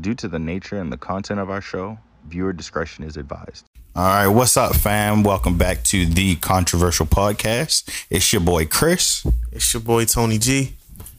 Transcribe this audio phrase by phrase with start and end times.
[0.00, 1.98] Due to the nature and the content of our show,
[2.28, 3.66] viewer discretion is advised.
[3.94, 5.22] All right, what's up, fam?
[5.22, 8.06] Welcome back to the Controversial Podcast.
[8.10, 10.74] It's your boy Chris, It's your boy Tony G.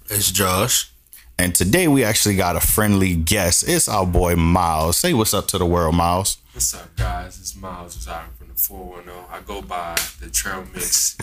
[0.09, 0.91] It's Josh.
[1.39, 3.67] and today we actually got a friendly guest.
[3.67, 4.97] It's our boy Myles.
[4.97, 6.37] Say what's up to the world, Myles.
[6.53, 7.39] What's up, guys?
[7.39, 9.13] It's Myles residing from the 410.
[9.31, 11.15] I go by the Trail Mix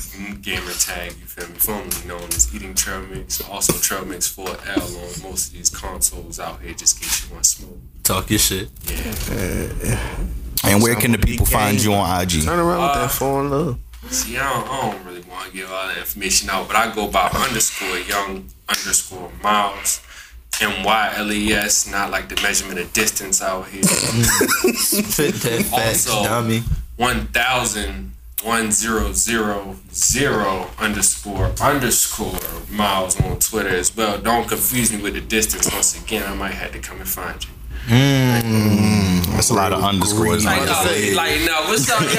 [0.42, 1.54] gamer tag, you feel me?
[1.58, 3.40] Formerly known as Eating Trail Mix.
[3.48, 7.32] Also, Trail Mix 4L on most of these consoles out here, just in case you
[7.34, 7.78] want to smoke.
[8.02, 8.68] Talk your shit.
[8.86, 9.98] Yeah.
[10.66, 12.42] And where can the people find you on IG?
[12.44, 13.78] Turn around with Uh, that phone love.
[14.10, 16.94] See, I don't, I don't really want to give all that information out, but I
[16.94, 20.00] go by underscore young underscore myles.
[20.60, 23.82] M Y L E S, not like the measurement of distance out here.
[23.82, 26.62] Fit that facts, Also- dummy.
[26.96, 28.12] One thousand
[28.44, 32.38] one zero zero zero underscore underscore
[32.70, 34.18] myles on Twitter as well.
[34.18, 35.72] Don't confuse me with the distance.
[35.72, 37.50] Once again, I might have to come and find you.
[37.86, 39.26] Mm.
[39.34, 40.44] That's a lot of underscores.
[40.44, 42.08] Like, uh, no, like no, what's up, y'all?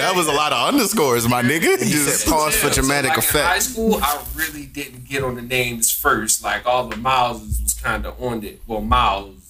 [0.00, 1.78] that was a lot of underscores, my nigga.
[1.78, 3.34] He said pause for Yeah, so, dramatic effect.
[3.34, 6.42] In high school, I really didn't get on the names first.
[6.42, 8.62] Like all the Miles was kind of on it.
[8.66, 9.43] Well, Myles,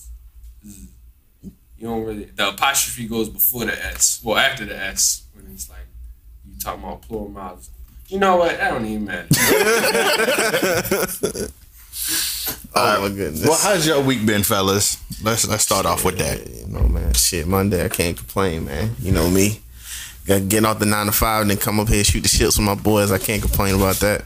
[1.85, 2.25] you don't really.
[2.25, 4.23] The apostrophe goes before the S.
[4.25, 5.87] Well, after the S when it's like
[6.49, 7.69] you talking about plural Miles.
[8.09, 8.57] You know what?
[8.57, 9.29] That don't even matter.
[12.77, 13.47] Oh my goodness.
[13.47, 14.99] Well, how's your week been, fellas?
[15.23, 16.45] Let's let's start off with that.
[16.45, 17.15] You know, man.
[17.15, 18.97] Shit, Monday I can't complain, man.
[18.99, 19.61] You know me.
[20.27, 22.29] Got getting off the nine to five and then come up here and shoot the
[22.29, 23.13] shits with my boys.
[23.13, 24.25] I can't complain about that.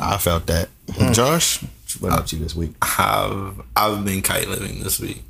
[0.00, 0.70] I felt that.
[0.92, 1.12] Hmm.
[1.12, 1.62] Josh,
[2.00, 2.72] what about you this week?
[2.80, 5.22] I've I've been kite living this week.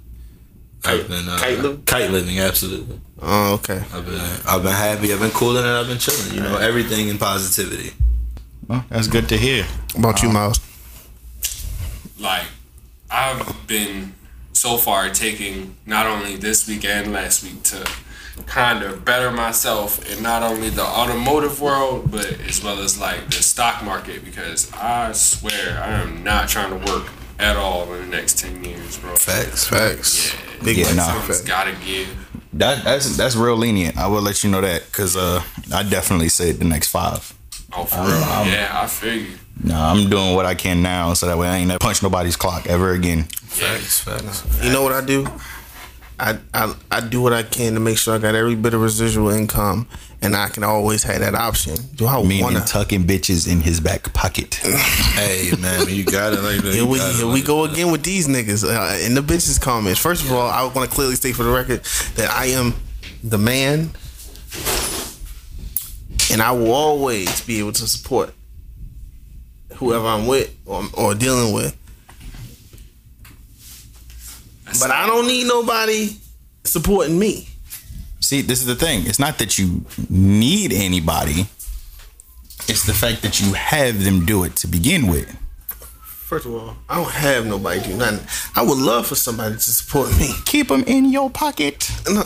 [0.84, 1.82] I've been uh, kite living?
[1.84, 3.00] Kite living, absolutely.
[3.20, 3.82] Oh, okay.
[3.92, 5.12] I've been I've been happy.
[5.12, 6.34] I've been cooling and I've been chilling.
[6.34, 7.92] You know, everything in positivity.
[8.68, 9.66] Well, that's good to hear.
[9.96, 10.60] About you, Myles?
[12.18, 12.46] like
[13.11, 14.14] I've been
[14.52, 17.88] so far taking not only this week and last week to
[18.46, 23.27] kind of better myself in not only the automotive world but as well as like
[23.27, 27.06] the stock market because I swear I am not trying to work
[27.38, 29.68] at all in the next 10 years bro Facts.
[29.68, 30.34] Facts.
[30.34, 30.40] Yeah.
[30.64, 30.96] Big Yeah, facts.
[30.96, 31.13] nah.
[31.13, 32.08] Something's gotta give
[32.55, 33.96] That that's that's real lenient.
[33.96, 35.42] I will let you know that because uh,
[35.73, 37.33] I definitely said the next five.
[37.77, 38.19] oh for real
[38.52, 41.57] yeah I feel you No, I'm doing what I can now, so that way I
[41.58, 43.24] ain't never punch nobody's clock ever again.
[43.24, 44.01] Facts.
[44.01, 44.45] Facts.
[44.64, 45.27] You know what I do?
[46.20, 48.80] I, I I do what I can to make sure I got every bit of
[48.80, 49.86] residual income,
[50.20, 51.77] and I can always have that option.
[51.95, 52.64] Do I Meaning want to?
[52.64, 54.61] tucking bitches in his back pocket.
[55.18, 56.74] Hey man, you got it like that.
[56.74, 57.73] Here we got it here we go that.
[57.73, 60.01] again with these niggas uh, in the bitches comments.
[60.01, 61.83] First of all, I want to clearly state for the record
[62.17, 62.74] that I am
[63.24, 63.90] the man,
[66.30, 68.33] and I will always be able to support
[69.74, 71.77] whoever I'm with or, or dealing with.
[74.80, 76.17] But I don't need nobody
[76.64, 77.48] supporting me.
[78.28, 79.06] See, this is the thing.
[79.06, 81.46] It's not that you need anybody.
[82.68, 85.34] It's the fact that you have them do it to begin with.
[86.28, 88.20] First of all, I don't have nobody do nothing.
[88.55, 90.30] I would love for somebody to support me.
[90.44, 91.90] Keep them in your pocket.
[92.06, 92.24] No,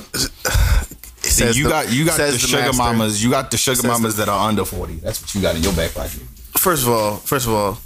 [1.22, 2.82] See, you the- got you got the, says sugar master.
[2.82, 3.22] mamas.
[3.22, 4.96] You got the sugar Says mamas the- that are under forty.
[4.96, 6.18] That's what you got in your back pocket.
[6.56, 7.78] First of all, first of all,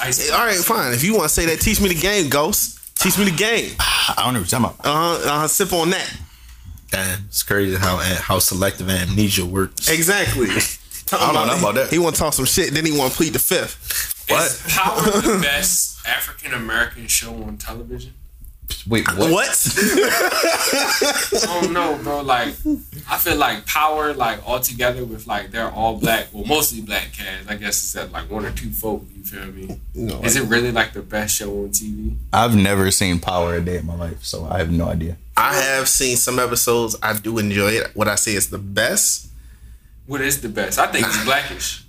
[0.00, 0.94] ice all right, fine.
[0.94, 2.76] If you want to say that, teach me the game, Ghost.
[2.98, 3.76] Teach me the game.
[3.78, 4.84] I don't know what you're talking about.
[4.84, 5.44] Uh huh.
[5.44, 6.12] Uh, sip on that.
[6.90, 9.88] Damn, it's crazy how how selective amnesia works.
[9.88, 10.48] Exactly.
[11.12, 11.90] I don't know about that.
[11.90, 14.28] He want to talk some shit, then he want to plead the fifth.
[14.30, 18.14] Is Power the best African American show on television?
[18.88, 19.30] Wait, what?
[19.30, 19.48] What?
[19.76, 22.22] I don't know, bro.
[22.22, 22.54] Like,
[23.08, 27.12] I feel like Power, like all together with like they're all black, well, mostly black
[27.12, 27.48] cast.
[27.50, 29.04] I guess it's at like one or two folk.
[29.14, 29.80] You feel me?
[29.94, 32.16] No, Is it really like the best show on TV?
[32.32, 35.16] I've never seen Power a day in my life, so I have no idea.
[35.36, 36.96] I have seen some episodes.
[37.02, 37.90] I do enjoy it.
[37.94, 39.28] What I say is the best.
[40.06, 40.78] What is the best?
[40.78, 41.84] I think it's Blackish.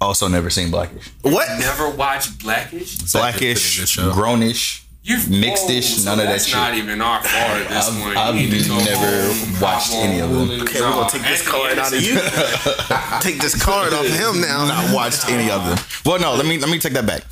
[0.00, 1.10] Also, never seen Blackish.
[1.22, 1.48] What?
[1.58, 2.98] Never watched Blackish.
[3.12, 4.12] Blackish, good show.
[4.12, 4.85] grownish.
[5.06, 6.56] You've mixed dish, none of that that's shit.
[6.56, 8.16] not even our fault at this I've- point.
[8.16, 10.48] I've You need to go never home, watched any of them.
[10.48, 10.62] Hulu.
[10.62, 12.14] Okay, we're gonna take this card out of you.
[13.20, 14.66] take this card off him now.
[14.66, 15.78] Not watched any of them.
[16.04, 17.22] Well, no, let me let me take that back.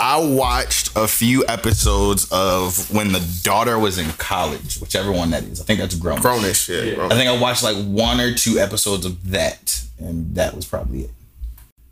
[0.00, 5.42] I watched a few episodes of when the daughter was in college, whichever one that
[5.42, 5.60] is.
[5.60, 6.18] I think that's grown.
[6.18, 6.82] Grownish, yeah.
[6.90, 6.94] Yeah.
[6.94, 7.10] grown.
[7.12, 11.00] I think I watched like one or two episodes of that, and that was probably
[11.00, 11.10] it.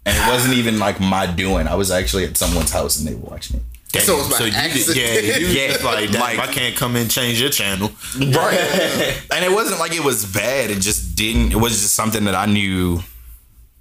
[0.05, 1.67] And it wasn't even like my doing.
[1.67, 3.63] I was actually at someone's house and they were watching it.
[4.01, 4.97] So it's by So you, accident.
[4.97, 6.21] yeah, you Yeah, just like that.
[6.21, 7.91] like- I can't come in and change your channel.
[8.19, 8.59] Right.
[9.35, 10.71] and it wasn't like it was bad.
[10.71, 11.53] It just didn't.
[11.53, 13.01] It was just something that I knew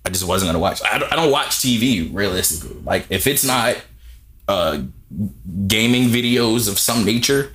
[0.05, 0.81] I just wasn't gonna watch.
[0.83, 2.77] I don't, I don't watch TV realistically.
[2.83, 3.75] Like if it's not
[4.47, 4.79] uh,
[5.67, 7.53] gaming videos of some nature,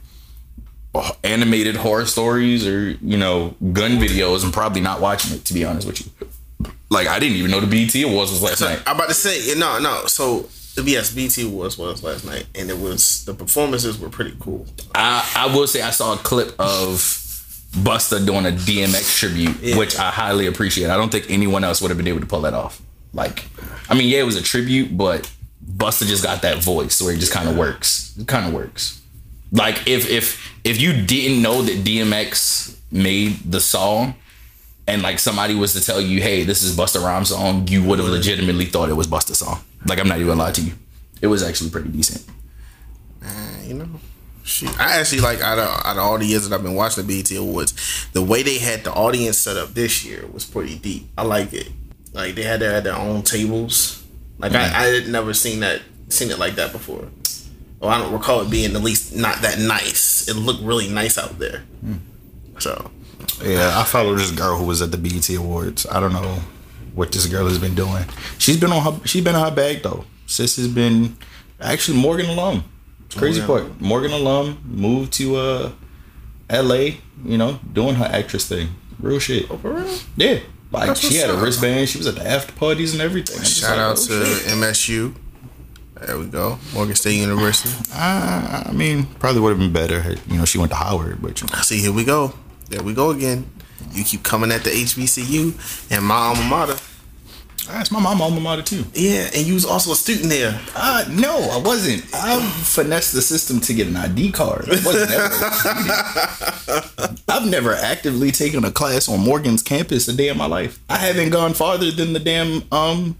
[1.22, 5.44] animated horror stories, or you know gun videos, I'm probably not watching it.
[5.46, 6.28] To be honest with you.
[6.90, 8.82] Like I didn't even know the BET Awards was last So, night.
[8.86, 10.06] I'm about to say no, no.
[10.06, 14.66] So yes, BET was was last night, and it was the performances were pretty cool.
[14.94, 16.96] I, I will say I saw a clip of
[17.72, 20.90] Busta doing a DMX tribute, which I highly appreciate.
[20.90, 22.80] I don't think anyone else would have been able to pull that off.
[23.12, 23.44] Like,
[23.88, 25.30] I mean, yeah, it was a tribute, but
[25.64, 28.16] Busta just got that voice where it just kind of works.
[28.18, 29.00] It kind of works.
[29.52, 34.14] Like if if if you didn't know that DMX made the song,
[34.86, 37.98] and like somebody was to tell you, "Hey, this is Busta Rhymes song," you would
[37.98, 38.16] have mm-hmm.
[38.16, 39.60] legitimately thought it was Busta song.
[39.86, 40.72] Like I'm not even gonna lie to you,
[41.22, 42.24] it was actually pretty decent.
[43.70, 43.88] You know,
[44.42, 44.80] shoot.
[44.80, 47.22] I actually like out of out of all the years that I've been watching the
[47.22, 51.08] BET Awards, the way they had the audience set up this year was pretty deep.
[51.16, 51.68] I like it.
[52.12, 54.04] Like they had their their own tables.
[54.38, 54.74] Like I mm-hmm.
[54.74, 57.06] I had never seen that seen it like that before.
[57.78, 60.28] Well, I don't recall it being at least not that nice.
[60.28, 61.62] It looked really nice out there.
[61.80, 61.98] Hmm.
[62.58, 62.90] So
[63.44, 65.86] Yeah, I followed this girl who was at the BET Awards.
[65.86, 66.40] I don't know
[67.00, 68.04] what this girl has been doing.
[68.36, 69.06] She's been on her.
[69.06, 70.04] She's been on her bag though.
[70.26, 71.16] Sis has been
[71.58, 72.62] actually Morgan alum.
[73.16, 73.80] Crazy part.
[73.80, 75.72] Morgan alum moved to uh,
[76.50, 76.98] L.A.
[77.24, 78.68] You know, doing her actress thing.
[79.00, 79.46] Real shit.
[79.46, 79.98] for real.
[80.16, 83.42] Yeah, like That's she had a wristband, She was at the after parties and everything.
[83.44, 84.52] Shout like, out oh, to shit.
[84.52, 85.14] MSU.
[86.02, 86.58] There we go.
[86.74, 87.70] Morgan State University.
[87.94, 90.00] I, I mean, probably would have been better.
[90.02, 91.62] had, You know, she went to Howard, but you know.
[91.62, 92.34] See, here we go.
[92.68, 93.50] There we go again.
[93.92, 96.76] You keep coming at the HBCU and my alma mater.
[97.66, 98.84] That's my mom alma mater too.
[98.94, 100.60] Yeah, and you was also a student there.
[100.74, 102.04] Uh, no, I wasn't.
[102.12, 104.66] I finessed the system to get an ID card.
[104.66, 105.32] I wasn't ever.
[107.28, 110.80] I've never actively taken a class on Morgan's campus a day in my life.
[110.88, 113.16] I haven't gone farther than the damn um,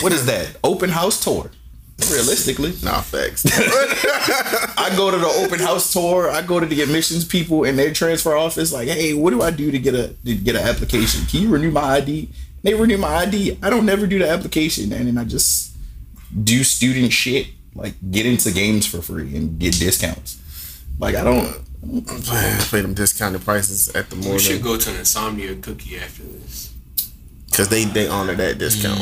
[0.00, 0.56] what is that?
[0.64, 1.50] Open house tour.
[2.10, 3.44] Realistically, Nah, facts.
[4.78, 6.30] I go to the open house tour.
[6.30, 8.72] I go to the admissions people in their transfer office.
[8.72, 11.26] Like, hey, what do I do to get a to get an application?
[11.26, 12.28] Can you renew my ID?
[12.62, 13.58] They renew my ID.
[13.62, 15.74] I don't never do the application, and then I just
[16.44, 20.38] do student shit, like get into games for free and get discounts.
[20.98, 21.62] Like I don't.
[22.70, 26.71] Pay them discounted prices at the We should go to an insomnia cookie after this.
[27.52, 29.00] Because they they honor that discount.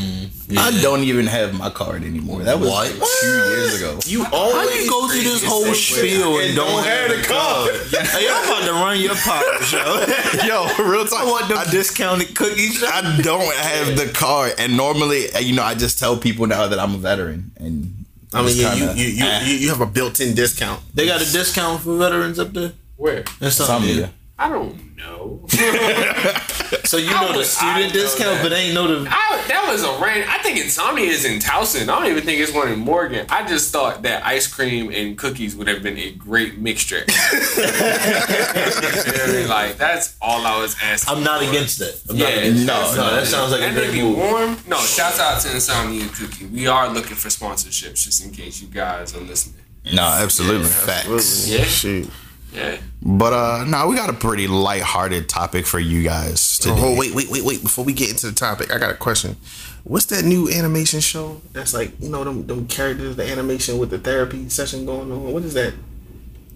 [0.58, 2.42] I don't even have my card anymore.
[2.42, 2.90] That was What?
[2.90, 4.00] like two years ago.
[4.04, 7.70] You How always you go through this whole spiel and don't have the card?
[8.08, 9.78] Hey, I'm about to run your pockets, yo.
[10.46, 11.20] Yo, real talk.
[11.20, 12.82] I want them discounted cookies.
[12.82, 16.66] I don't have the card, and normally, uh, you know, I just tell people now
[16.66, 18.04] that I'm a veteran, and
[18.34, 20.82] I mean, yeah, you, kinda, you, you, you, you have a built-in discount.
[20.94, 22.72] They got a discount for veterans up there.
[22.96, 23.22] Where?
[23.38, 24.10] That's some something.
[24.40, 24.46] Yeah.
[24.46, 25.46] I don't know.
[26.84, 28.42] So you How know the student discount, that?
[28.42, 29.08] but ain't know the.
[29.08, 30.24] I, that was a rain.
[30.28, 31.82] I think Insomnia is in Towson.
[31.82, 33.26] I don't even think it's one in Morgan.
[33.28, 37.04] I just thought that ice cream and cookies would have been a great mixture.
[37.06, 39.48] You know what I mean?
[39.48, 41.16] Like that's all I was asking.
[41.16, 41.48] I'm not for.
[41.50, 42.00] against that.
[42.10, 42.96] I'm Yeah, not against no, that.
[42.96, 44.16] no, that sounds like a That great be move.
[44.18, 44.56] warm.
[44.68, 46.46] No, shouts out to Insomnia and Cookie.
[46.46, 49.64] We are looking for sponsorships just in case you guys are listening.
[49.92, 51.48] No, absolutely, facts.
[51.48, 51.64] Yeah.
[51.64, 52.10] Shoot.
[52.52, 52.78] Yeah.
[53.18, 56.74] But uh, no, we got a pretty light-hearted topic for you guys today.
[56.78, 57.60] Oh, wait, wait, wait, wait.
[57.62, 59.36] Before we get into the topic, I got a question.
[59.82, 61.40] What's that new animation show?
[61.52, 65.32] That's like you know them them characters, the animation with the therapy session going on.
[65.32, 65.74] What is that?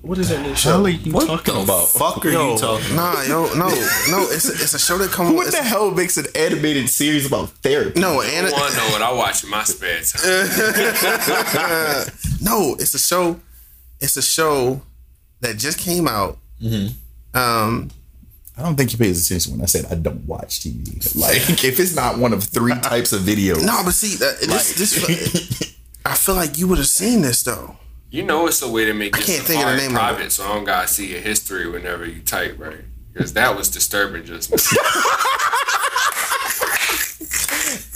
[0.03, 0.71] What is that new show?
[0.71, 1.89] Hell are you What talking the about?
[1.89, 2.93] fuck are Yo, you talking?
[2.93, 3.15] About?
[3.15, 4.29] Nah, yo, no, no.
[4.31, 5.35] It's a, it's a show that comes.
[5.35, 7.99] What the hell makes an animated series about therapy?
[7.99, 10.23] No, I and want to know what I watch in my spare time.
[12.43, 13.41] no, it's a show.
[14.01, 14.83] It's a show
[15.41, 16.39] that just came out.
[16.65, 17.39] Mm-hmm.
[17.39, 17.91] Um,
[18.57, 20.95] I don't think he pays attention when I said I don't watch TV.
[21.21, 24.75] Like, if it's not one of three types of videos, no, but see, that, this,
[24.75, 27.77] this, I feel like you would have seen this though.
[28.11, 29.91] You know it's a way to make I this can't think of the part name
[29.91, 32.85] of private, so I don't gotta see your history whenever you type, right?
[33.13, 34.57] Because that was disturbing just now.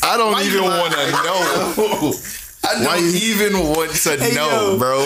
[0.02, 2.12] I don't Why even want to know.
[2.64, 4.78] I don't even want to know, yo.
[4.78, 5.04] bro.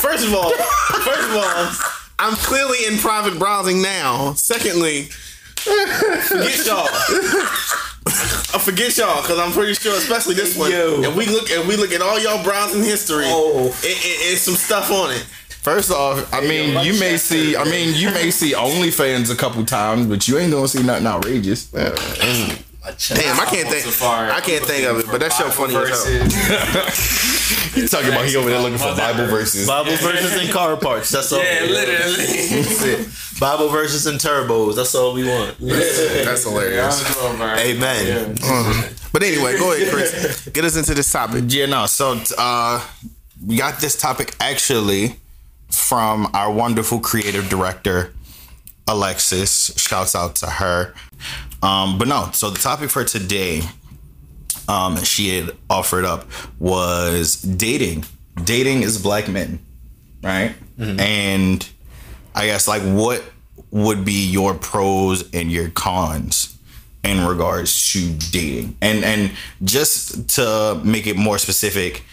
[0.00, 1.70] First of all, first of all,
[2.18, 4.32] I'm clearly in private browsing now.
[4.34, 6.88] Secondly, forget y'all.
[8.10, 10.70] I forget y'all because I'm pretty sure, especially this one.
[10.70, 11.02] Yo.
[11.02, 13.66] If we look, if we look at all y'all browsing history, Oh.
[13.82, 15.20] it, it, it's some stuff on it.
[15.62, 19.36] First off, I mean, like you may see, I mean, you may see OnlyFans a
[19.36, 21.66] couple times, but you ain't gonna see nothing outrageous.
[21.66, 21.92] Damn,
[23.38, 23.84] I can't think.
[24.02, 27.34] I can't think of it, but that show funny as hell.
[27.48, 29.66] Versus- He's talking about he over there looking for Bible verses.
[29.66, 31.10] Bible verses and car parts.
[31.10, 31.42] That's all.
[31.42, 32.14] Yeah, literally.
[32.16, 33.40] That's it.
[33.40, 34.74] Bible verses and turbos.
[34.76, 35.56] That's all we want.
[35.60, 37.16] That's hilarious.
[37.58, 38.36] Amen.
[39.12, 40.48] But anyway, go ahead, Chris.
[40.48, 41.44] Get us into this topic.
[41.48, 41.86] Yeah, no.
[41.86, 42.86] So uh,
[43.44, 45.16] we got this topic actually
[45.70, 48.12] from our wonderful creative director,
[48.86, 49.72] Alexis.
[49.76, 50.94] Shouts out to her.
[51.62, 53.62] Um, but no, so the topic for today,
[54.68, 56.26] um, she had offered up
[56.58, 58.04] was dating.
[58.44, 59.58] Dating is black men,
[60.22, 60.54] right?
[60.78, 61.68] And
[62.34, 63.24] I guess like what
[63.70, 66.56] would be your pros and your cons
[67.02, 68.76] in regards to dating?
[68.80, 69.32] And and
[69.64, 72.04] just to make it more specific,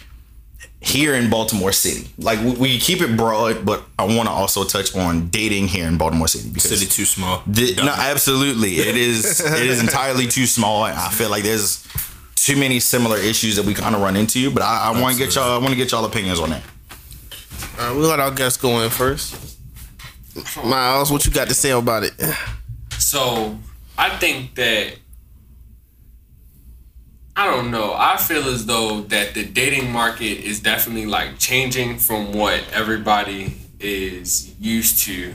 [0.80, 4.64] here in Baltimore City, like we, we keep it broad, but I want to also
[4.64, 7.42] touch on dating here in Baltimore City because City too small.
[7.46, 9.40] the- no, absolutely, it is.
[9.40, 10.82] It is entirely too small.
[10.82, 11.86] I feel like there's
[12.36, 14.50] too many similar issues that we kind of run into.
[14.50, 15.52] But I, I want to get y'all.
[15.52, 16.62] I want to get y'all opinions on that.
[17.78, 19.58] Uh, we'll let our guests go in first.
[20.64, 22.12] Myles, what you got to say about it?
[22.98, 23.58] So
[23.98, 24.94] I think that
[27.34, 27.94] I don't know.
[27.94, 33.56] I feel as though that the dating market is definitely like changing from what everybody
[33.78, 35.34] is used to.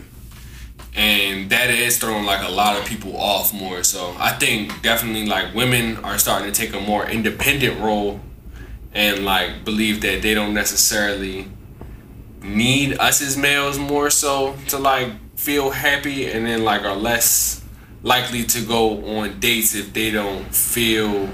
[0.94, 3.84] And that is throwing like a lot of people off more.
[3.84, 8.20] So I think definitely like women are starting to take a more independent role
[8.94, 11.48] and like believe that they don't necessarily
[12.42, 17.64] need us as males more so to like feel happy and then like are less
[18.04, 21.30] likely to go on dates if they don't feel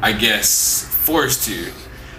[0.00, 1.72] I guess forced to.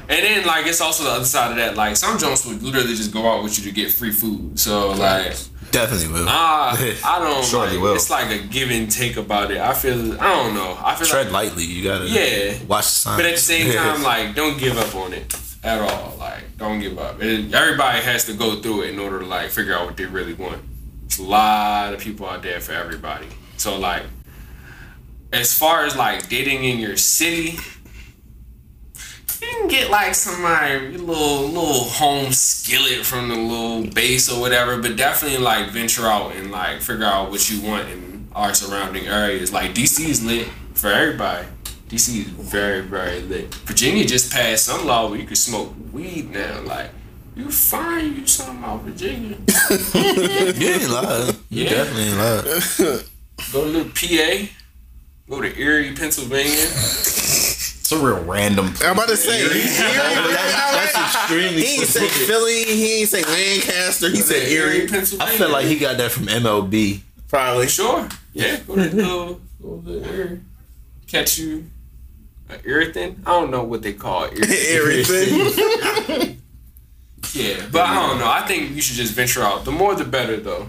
[0.10, 2.96] And then like it's also the other side of that, like some Jones would literally
[2.96, 4.60] just go out with you to get free food.
[4.60, 5.36] So like
[5.72, 6.26] Definitely will.
[6.28, 6.72] ah
[7.06, 7.96] I don't Surely like, will.
[7.96, 9.58] it's like a give and take about it.
[9.60, 10.78] I feel I don't know.
[10.84, 11.64] I feel Tread like lightly.
[11.66, 12.58] You gotta Yeah.
[12.68, 13.18] watch the signs.
[13.18, 16.16] but at the same time, like, don't give up on it at all.
[16.18, 17.22] Like, don't give up.
[17.22, 20.06] It, everybody has to go through it in order to like figure out what they
[20.06, 20.62] really want.
[21.06, 23.28] It's a lot of people out there for everybody.
[23.58, 24.04] So like,
[25.34, 27.60] as far as like dating in your city,
[29.68, 34.96] can get like somebody little little home skillet from the little base or whatever, but
[34.96, 39.52] definitely like venture out and like figure out what you want in our surrounding areas.
[39.54, 41.48] Like DC is lit for everybody.
[41.90, 43.54] DC is very very lit.
[43.66, 46.62] Virginia just passed some law where you can smoke weed now.
[46.62, 46.90] Like
[47.36, 49.38] you fine, you talking about Virginia?
[50.60, 51.36] you ain't lying.
[51.50, 51.70] You Yeah.
[51.70, 52.44] definitely ain't lying.
[53.54, 54.48] Go to little PA.
[55.30, 56.66] Go to Erie, Pennsylvania.
[57.90, 58.74] It's a real random.
[58.82, 59.48] I'm about to say.
[59.48, 62.06] That's extremely He ain't say.
[62.10, 62.66] Philly.
[62.66, 64.10] He ain't say Lancaster.
[64.10, 64.90] He said Erie.
[64.90, 65.34] Pennsylvania.
[65.34, 67.00] I feel like he got that from MLB.
[67.30, 67.70] Probably.
[67.70, 68.10] Sure.
[68.34, 68.60] Yeah.
[68.68, 70.42] Go to little, go to Erie.
[71.08, 71.68] Catch you.
[72.50, 73.22] Uh, everything.
[73.26, 74.34] I don't know what they call it.
[74.70, 76.42] Everything.
[77.34, 78.30] Yeah, but I don't know.
[78.30, 79.66] I think you should just venture out.
[79.66, 80.68] The more, the better, though.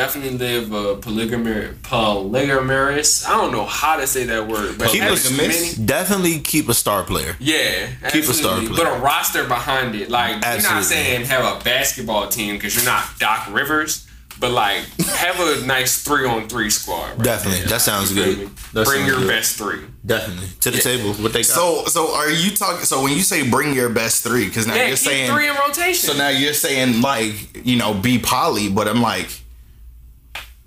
[0.00, 1.76] Definitely live uh, a polygamous.
[1.82, 3.26] Polygamous.
[3.26, 6.74] I don't know how to say that word, but Keep a many- Definitely keep a
[6.74, 7.36] star player.
[7.38, 8.70] Yeah, Keep a star player.
[8.76, 10.08] But a roster behind it.
[10.10, 10.82] Like you're not Absolutely.
[10.84, 14.06] saying have a basketball team because you're not Doc Rivers,
[14.38, 14.82] but like
[15.18, 17.10] have a nice three on three squad.
[17.10, 17.60] Right Definitely.
[17.60, 17.68] there.
[17.68, 18.48] That sounds You good.
[18.72, 19.28] That Bring sounds your good.
[19.28, 19.80] best three.
[20.06, 21.12] Definitely to the table.
[21.22, 21.46] What they got.
[21.46, 22.84] So so are you talking?
[22.86, 25.48] So when you say bring your best three, because now Yeah, you're keep saying three
[25.48, 26.08] in rotation.
[26.10, 27.34] So now you're saying like
[27.66, 29.28] you know be poly, but I'm like,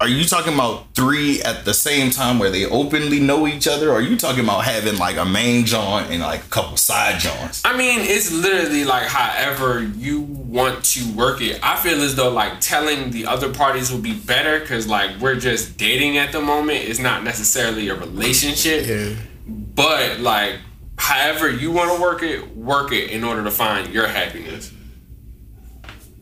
[0.03, 3.89] are you talking about three at the same time where they openly know each other?
[3.89, 7.21] Or are you talking about having like a main joint and like a couple side
[7.21, 7.61] joints?
[7.63, 11.57] I mean, it's literally like however you want to work it.
[11.63, 15.39] I feel as though like telling the other parties would be better because like we're
[15.39, 16.79] just dating at the moment.
[16.79, 18.85] It's not necessarily a relationship.
[18.85, 19.15] Yeah.
[19.47, 20.55] But like
[20.97, 24.73] however you want to work it, work it in order to find your happiness.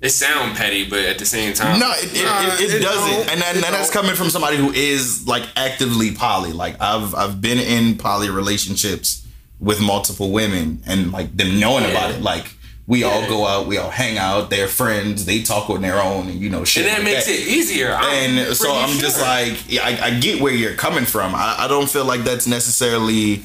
[0.02, 3.40] It sound petty, but at the same time, No, it, it, it, it doesn't, and,
[3.40, 6.54] that, and that's coming from somebody who is like actively poly.
[6.54, 9.28] Like I've I've been in poly relationships
[9.60, 12.22] with multiple women, and like them knowing about it.
[12.22, 12.48] Like
[12.88, 16.30] we all go out, we all hang out, they're friends, they talk on their own,
[16.30, 16.86] and you know shit.
[16.86, 17.34] and that like makes that.
[17.34, 17.94] it easier.
[17.94, 21.36] I'm and so I'm just like, I, I get where you're coming from.
[21.36, 23.44] I, I don't feel like that's necessarily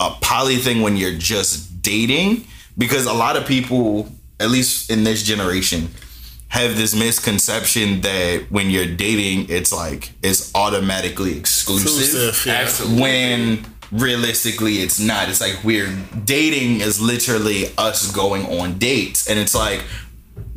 [0.00, 2.44] a poly thing when you're just dating,
[2.76, 5.88] because a lot of people, at least in this generation,
[6.48, 11.86] have this misconception that when you're dating, it's like it's automatically exclusive.
[11.86, 12.60] Exclusive, yeah.
[12.60, 13.02] absolutely.
[13.02, 15.28] When realistically it's not.
[15.28, 19.84] It's like we're dating is literally us going on dates, and it's like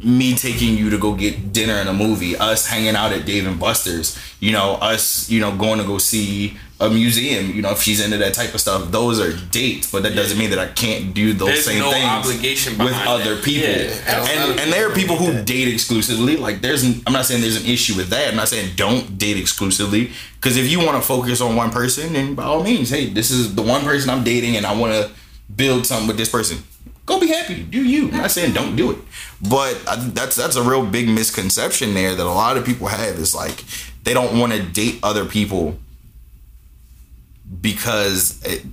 [0.03, 3.45] me taking you to go get dinner and a movie, us hanging out at Dave
[3.45, 7.71] and Buster's, you know, us, you know, going to go see a museum, you know,
[7.71, 10.59] if she's into that type of stuff, those are dates, but that doesn't mean that
[10.59, 13.43] I can't do those There's same no things obligation with other that.
[13.43, 13.69] people.
[13.69, 16.37] Yeah, and and there are people who date exclusively.
[16.37, 18.29] Like there's I'm not saying there's an issue with that.
[18.29, 22.13] I'm not saying don't date exclusively because if you want to focus on one person,
[22.13, 24.93] then by all means, hey, this is the one person I'm dating and I want
[24.93, 25.11] to
[25.53, 26.59] build something with this person.
[27.05, 27.63] Go be happy.
[27.63, 28.07] Do you.
[28.11, 28.99] I'm not saying don't do it.
[29.41, 33.15] But I, that's that's a real big misconception there that a lot of people have
[33.17, 33.65] is like
[34.05, 35.77] they don't want to date other people
[37.61, 38.63] because it,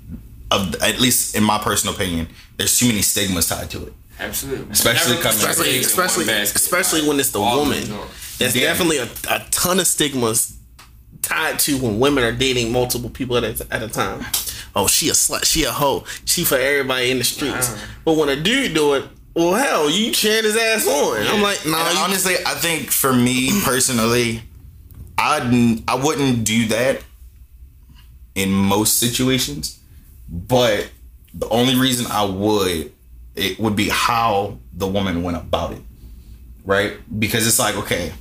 [0.50, 3.92] of at least in my personal opinion, there's too many stigmas tied to it.
[4.18, 4.70] Absolutely.
[4.72, 6.56] Especially coming- especially eggs in one especially basket.
[6.56, 7.82] especially when it's the woman.
[8.38, 8.68] There's Yeah.
[8.72, 10.54] definitely a, a ton of stigmas
[11.22, 14.24] tied to when women are dating multiple people at a, at a time.
[14.74, 17.70] Oh, she a slut, she a hoe, she for everybody in the streets.
[17.72, 17.86] Uh-huh.
[18.04, 19.04] But when a dude do it,
[19.34, 21.26] well, hell, you cheering his ass on.
[21.26, 24.42] I'm like, nah, And you, honestly, I think for me personally,
[25.18, 27.02] I'd I wouldn't do that
[28.36, 29.80] in most situations,
[30.28, 30.90] but
[31.34, 32.92] the only reason I would
[33.34, 35.82] it would be how the woman went about it,
[36.64, 36.92] right?
[37.18, 38.12] Because it's like okay,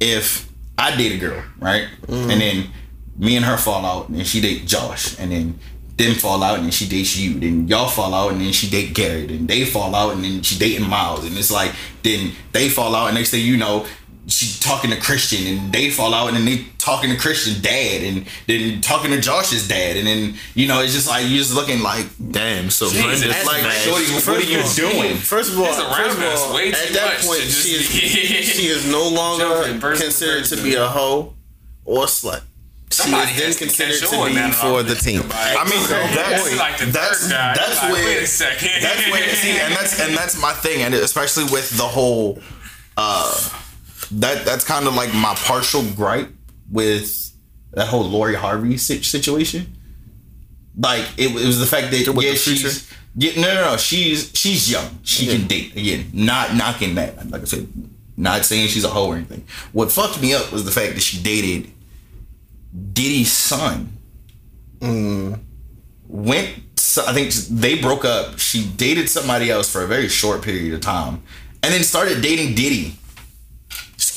[0.00, 2.38] if I date a girl, right, and mm.
[2.38, 2.70] then
[3.18, 5.58] me and her fall out, and she date Josh, and then
[5.96, 8.70] them fall out, and then she dates you, then y'all fall out, and then she
[8.70, 11.72] date Garrett, and they fall out, and then she dating Myles, and it's like
[12.02, 13.86] then they fall out, and next thing you know.
[14.28, 18.02] She talking to Christian and they fall out and then they talking to Christian dad
[18.02, 21.54] and then talking to Josh's dad and then you know it's just like you're just
[21.54, 23.02] looking like Damn, so Jesus.
[23.02, 23.72] Brenda's That's like mad.
[23.72, 25.16] shorty, what are you doing?
[25.16, 27.88] First of all, It's around first of all way at that much point, she is
[28.54, 31.32] she is no longer person to considered to be a hoe
[31.86, 32.42] or slut.
[32.90, 35.20] She Somebody is then has to considered to be for the team.
[35.32, 37.54] I mean, that's That's like the that's third guy.
[37.54, 38.70] that's Like, where wait a second.
[38.82, 42.40] that's where see, and that's and that's my thing, and especially with the whole,
[42.96, 43.32] uh,
[44.12, 46.30] that that's kind of like my partial gripe
[46.70, 47.32] with
[47.72, 49.74] that whole Lori Harvey situation.
[50.78, 54.30] Like it, it was the fact that With yeah, she's yeah, no, no, no, she's
[54.34, 57.30] she's young, she can date again, not knocking that.
[57.30, 57.68] Like I said,
[58.16, 59.44] not saying she's a hoe or anything.
[59.72, 61.72] What fucked me up was the fact that she dated
[62.92, 63.92] Diddy's son
[64.80, 65.38] mm.
[66.06, 68.38] went so I think they broke up.
[68.38, 71.22] She dated somebody else for a very short period of time
[71.62, 72.94] and then started dating Diddy.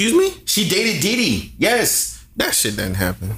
[0.02, 0.42] Excuse me?
[0.46, 1.54] She dated Diddy.
[1.58, 2.26] Yes.
[2.36, 3.36] That shit didn't happen.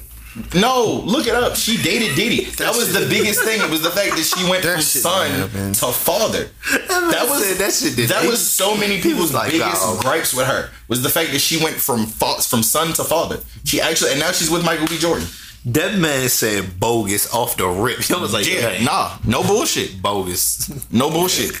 [0.54, 1.56] No, look it up.
[1.56, 2.46] She dated Diddy.
[2.56, 3.60] That was the biggest thing.
[3.60, 6.48] It was the fact that she went That from son didn't to father.
[6.88, 8.08] That was that shit did.
[8.08, 9.98] that was so many people's like, biggest oh.
[10.00, 13.40] gripes with her was the fact that she went from fa- from son to father.
[13.64, 14.98] She actually and now she's with Michael B.
[14.98, 15.28] Jordan.
[15.66, 18.00] That man said bogus off the rip.
[18.00, 20.68] He was like, Yeah, yeah, nah, no bullshit, bogus.
[20.90, 21.52] no bullshit.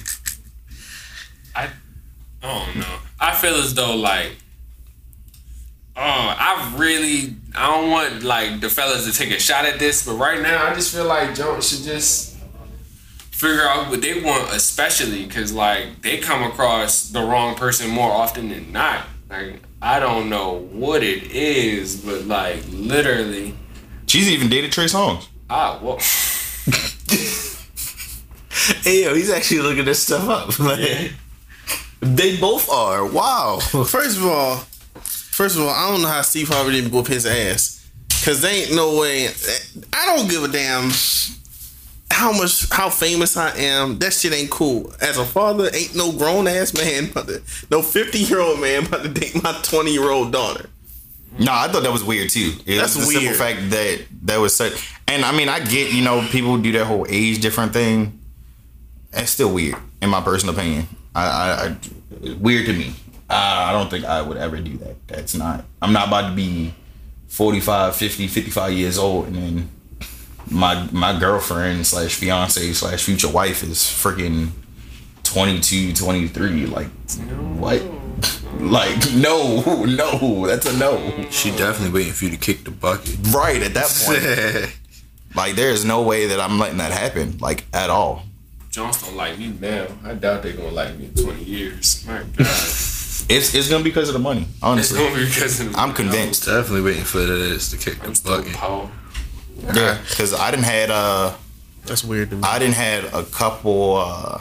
[1.54, 1.68] I
[2.42, 2.98] oh no.
[3.20, 4.32] I feel as though like
[5.96, 6.00] oh
[6.38, 10.14] I really I don't want like the fellas to take a shot at this, but
[10.14, 12.36] right now I just feel like Jones should just
[13.30, 18.10] figure out what they want, especially because like they come across the wrong person more
[18.12, 19.06] often than not.
[19.28, 23.54] Like I don't know what it is, but like literally,
[24.06, 25.26] She's even dated Trey Songz.
[25.50, 25.98] Ah, I well.
[28.82, 30.58] Hey, yo, he's actually looking this stuff up.
[30.58, 31.12] Like,
[32.00, 33.04] They both are.
[33.04, 33.58] Wow.
[33.58, 34.64] First of all,
[35.34, 37.80] first of all, I don't know how Steve Harvey didn't whoop his ass.
[38.24, 39.28] Cause there ain't no way.
[39.92, 40.90] I don't give a damn
[42.10, 43.98] how much how famous I am.
[43.98, 44.90] That shit ain't cool.
[45.00, 49.02] As a father, ain't no grown ass man, to, no fifty year old man about
[49.02, 50.70] to date my twenty year old daughter.
[51.38, 52.52] No, I thought that was weird too.
[52.64, 53.36] It That's was the simple weird.
[53.36, 54.94] fact that that was such.
[55.08, 58.20] And I mean, I get you know people do that whole age different thing.
[59.12, 60.86] It's still weird, in my personal opinion.
[61.14, 62.94] I, I, I weird to me.
[63.34, 65.06] I, I don't think I would ever do that.
[65.08, 65.64] That's not.
[65.82, 66.74] I'm not about to be
[67.28, 69.70] 45, 50, 55 years old, and then
[70.50, 74.50] my my girlfriend slash fiance slash future wife is freaking
[75.24, 76.66] 22, 23.
[76.66, 76.88] Like
[77.58, 77.82] what?
[78.60, 81.26] Like no, no, that's a no.
[81.28, 83.18] She definitely waiting for you to kick the bucket.
[83.34, 84.78] Right at that point,
[85.34, 88.22] like there is no way that I'm letting that happen, like at all.
[88.70, 89.88] Jones don't like me now.
[90.04, 92.04] I doubt they're gonna like me in twenty years.
[92.06, 92.46] My God,
[93.22, 94.98] it's It's it's gonna be because of the money, honestly.
[94.98, 96.44] gonna be because of the I'm convinced.
[96.46, 98.54] definitely waiting for this to kick the I'm still bucket.
[98.54, 98.90] Paul.
[99.74, 101.34] Yeah, because I didn't had uh
[101.86, 102.42] That's weird to me.
[102.42, 104.40] I didn't had a couple uh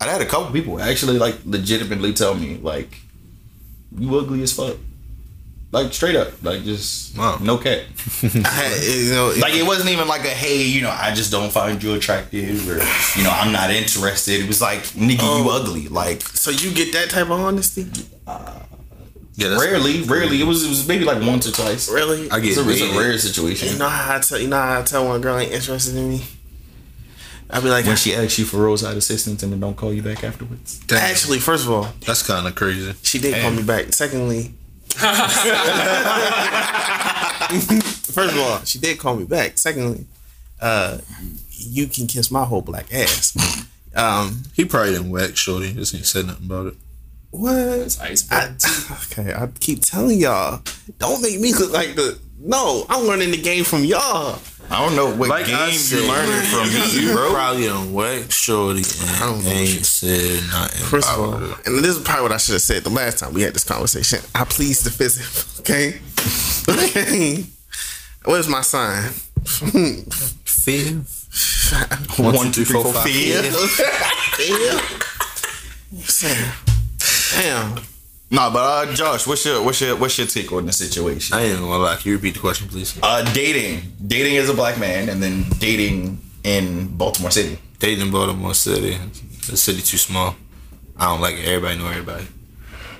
[0.00, 3.00] I had a couple people actually like legitimately tell me like
[3.98, 4.76] you ugly as fuck.
[5.74, 7.38] Like straight up, like just Wow.
[7.42, 7.82] no cat.
[8.22, 11.50] I you know, Like it wasn't even like a hey, you know, I just don't
[11.50, 12.78] find you attractive or
[13.18, 14.40] you know, I'm not interested.
[14.40, 15.60] It was like nigga, you Oh.
[15.60, 15.88] ugly.
[15.88, 17.86] Like so you get that type of honesty?
[18.24, 18.60] Uh,
[19.34, 20.40] yeah, that's, rarely, rarely.
[20.40, 21.90] It was it was maybe like once or twice.
[21.90, 22.30] Really?
[22.30, 23.72] I get It's a, it's a rare situation.
[23.72, 25.96] You know how I tell you know how I tell when a girl ain't interested
[25.96, 26.22] in me?
[27.50, 30.02] I'd be like, when she asks you for roadside assistance and then don't call you
[30.02, 30.78] back afterwards.
[30.86, 32.94] Damn, actually, first of all, that's kind of crazy.
[33.02, 33.92] she did call me back.
[33.92, 34.54] Secondly,
[38.12, 39.58] first of all, she did call me back.
[39.58, 40.06] Secondly,
[40.60, 40.98] uh,
[41.50, 43.36] you can kiss my whole black ass.
[43.94, 45.72] Um, He probably didn't whack Shorty.
[45.72, 46.74] Just ain't said nothing about it.
[47.30, 47.54] what?
[47.56, 48.56] It's iceberg.
[48.62, 50.62] I, okay, I keep telling y'all,
[50.98, 52.18] don't make me look like the.
[52.38, 54.38] No, I'm learning the game from y'all.
[54.70, 56.68] I don't know what Like game said, you're learning from
[57.00, 57.30] you me, bro.
[57.32, 58.82] probably done whack Shorty
[59.14, 61.66] I don't know ain't said nothing First of all, it.
[61.66, 63.64] and this is probably what I should have said the last time we had this
[63.64, 64.20] conversation.
[64.34, 66.00] I please the physics, okay?
[66.68, 67.44] Okay.
[68.24, 69.10] Where's my sign?
[70.44, 71.20] Fifth.
[72.18, 73.04] One, two, three, four, five.
[77.34, 77.78] Damn.
[78.30, 81.36] Nah, but uh, Josh, what's your what's your what's your take on the situation?
[81.36, 81.96] I ain't gonna lie.
[81.96, 82.98] Can you repeat the question, please?
[83.02, 87.58] Uh, dating, dating as a black man, and then dating in Baltimore City.
[87.78, 88.96] Dating in Baltimore City.
[89.50, 90.34] The city too small.
[90.96, 91.44] I don't like it.
[91.46, 92.26] Everybody know everybody.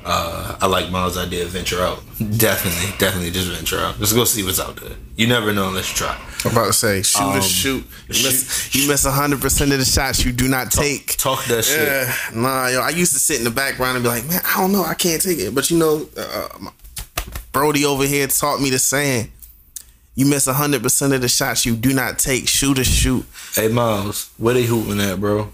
[0.05, 1.99] Uh, I like Myles' idea of venture out.
[2.19, 3.99] Definitely, definitely just venture out.
[3.99, 4.97] Just go see what's out there.
[5.17, 6.21] You never know unless you try.
[6.45, 7.85] I'm about to say, shoot Um, or shoot.
[8.09, 11.17] You miss, you miss 100% of the shots you do not take.
[11.17, 11.89] Talk that shit.
[11.89, 14.61] Yeah, nah, yo, I used to sit in the background and be like, man, I
[14.61, 15.55] don't know, I can't take it.
[15.55, 16.49] But you know, uh,
[17.53, 19.33] Brody over here taught me the saying:
[20.17, 22.47] you miss hundred percent of the shots you do not take.
[22.49, 23.25] Shoot or shoot.
[23.55, 25.49] Hey Myles, where they hooting at, bro?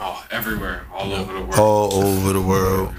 [0.00, 1.54] Oh, everywhere, all over the world.
[1.58, 2.94] All over the world.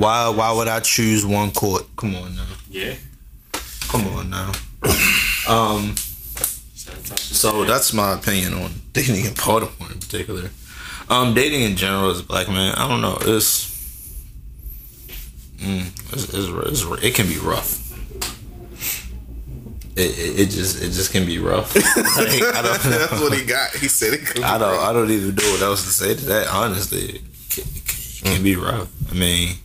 [0.00, 0.28] Why?
[0.28, 1.84] Why would I choose one court?
[1.96, 2.46] Come on now.
[2.70, 2.94] Yeah.
[3.88, 4.52] Come on now.
[5.48, 5.94] Um.
[5.96, 10.50] So that's my opinion on dating in Baltimore in particular.
[11.08, 13.16] Um, dating in general as a black man, I don't know.
[13.22, 13.66] It's,
[15.56, 17.87] mm, it's, it's, it's it can be rough.
[19.98, 21.74] It, it, it just it just can be rough.
[21.98, 22.98] Like, I don't know.
[22.98, 23.72] That's what he got.
[23.74, 24.24] He said it.
[24.26, 24.70] could be I don't.
[24.70, 24.88] rough.
[24.88, 26.46] I don't even know what else to say to that.
[26.48, 28.88] Honestly, it can, it can be rough.
[29.10, 29.56] I mean,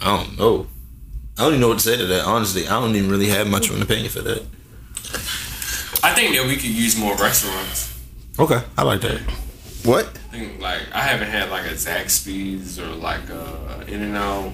[0.00, 0.66] I don't know.
[1.36, 2.24] I don't even know what to say to that.
[2.24, 4.42] Honestly, I don't even really have much of an opinion for that.
[6.02, 7.94] I think that we could use more restaurants.
[8.38, 9.20] Okay, I like that.
[9.84, 10.06] What?
[10.06, 14.46] I think like I haven't had like a Zaxby's or like a In and Out
[14.46, 14.52] or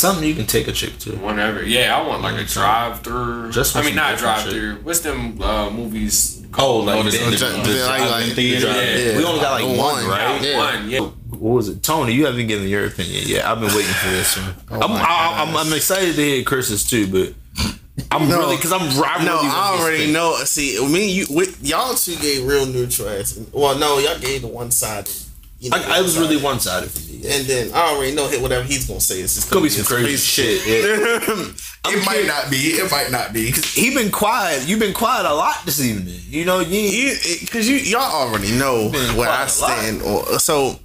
[0.00, 1.10] Something you can take a chick to.
[1.16, 1.62] whatever.
[1.62, 3.50] Yeah, I want like a drive through.
[3.52, 4.76] Just I mean, not drive through.
[4.82, 6.42] What's them uh, movies?
[6.58, 7.30] Oh, like the- the,
[8.34, 9.14] the.
[9.18, 10.42] We only got like one, One, right?
[10.42, 10.56] yeah.
[10.58, 11.00] One, yeah.
[11.00, 12.12] What was it, Tony?
[12.12, 13.44] You haven't given your opinion yet.
[13.46, 14.54] I've been waiting for this one.
[14.82, 17.34] I'm, I, I'm, I'm excited to hear Chris's too, but
[18.10, 18.38] I'm No.
[18.38, 18.82] really because I'm.
[18.82, 20.36] I No, really I already this know.
[20.44, 23.46] See, me, you, with, y'all two gave real neutral answers.
[23.52, 25.10] Well, no, y'all gave the one sided.
[25.60, 26.84] You know, I, I was really one-sided.
[26.84, 27.09] one sided for me.
[27.22, 27.34] Yeah.
[27.36, 29.20] And then I already know hit whatever he's gonna say.
[29.20, 30.66] It's just Could be some crazy shit.
[30.66, 31.52] Yeah.
[31.82, 32.56] It might not be.
[32.58, 33.52] It might not be.
[33.52, 34.68] he been quiet.
[34.68, 36.20] You've been quiet a lot this evening.
[36.28, 39.48] You know, you because you, y'all already know where I quite a lot.
[39.48, 40.02] stand.
[40.02, 40.78] Or, so,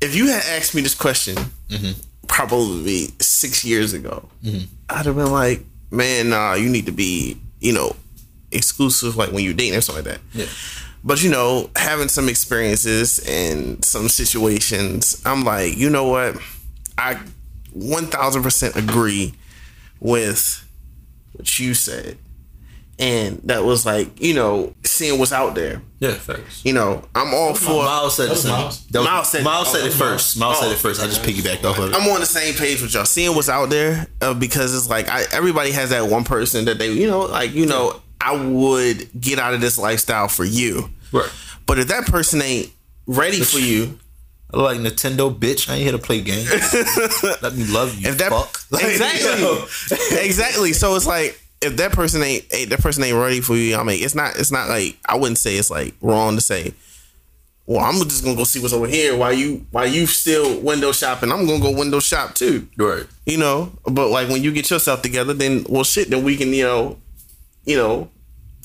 [0.00, 1.36] if you had asked me this question,
[1.70, 1.92] Mm-hmm.
[2.26, 4.28] probably six years ago,
[4.90, 7.94] I'd have been like, "Man, nah, you need to be, you know,
[8.50, 10.46] exclusive, like when you're dating or something like that." Yeah.
[11.06, 16.36] But you know, having some experiences and some situations, I'm like, you know what?
[16.96, 17.18] I
[17.76, 19.34] 1000% agree
[20.00, 20.66] with
[21.32, 22.18] what you said.
[22.96, 25.82] And that was like, you know, seeing what's out there.
[25.98, 26.64] yeah, thanks.
[26.64, 27.82] You know, I'm all for.
[27.82, 28.30] Myles said it.
[28.30, 28.86] was Myles.
[28.86, 30.38] That was- Myles said- Myles oh, said it first.
[30.38, 30.72] Myles said Oh.
[30.72, 31.02] it first.
[31.02, 31.96] I just piggybacked off of it.
[31.96, 33.04] I'm on the same page with y'all.
[33.04, 36.78] Seeing what's out there uh, because it's like I, everybody has that one person that
[36.78, 40.88] they, you know, like you know, I would get out of this lifestyle for you.
[41.14, 41.30] Right.
[41.66, 42.70] But if that person ain't
[43.06, 43.98] ready for you,
[44.52, 45.68] like Nintendo, bitch.
[45.68, 46.50] I ain't here to play games.
[47.42, 48.08] Let me love you.
[48.08, 48.70] if that fuck.
[48.70, 49.64] Like, exactly, yo.
[50.22, 50.72] exactly.
[50.72, 53.76] So it's like if that person ain't, ain't that person ain't ready for you.
[53.76, 54.36] I mean, it's not.
[54.38, 56.74] It's not like I wouldn't say it's like wrong to say.
[57.66, 59.16] Well, I'm just gonna go see what's over here.
[59.16, 62.68] While you while you still window shopping, I'm gonna go window shop too.
[62.76, 63.06] Right.
[63.24, 66.52] You know, but like when you get yourself together, then well, shit, then we can
[66.52, 66.98] you know,
[67.64, 68.10] you know,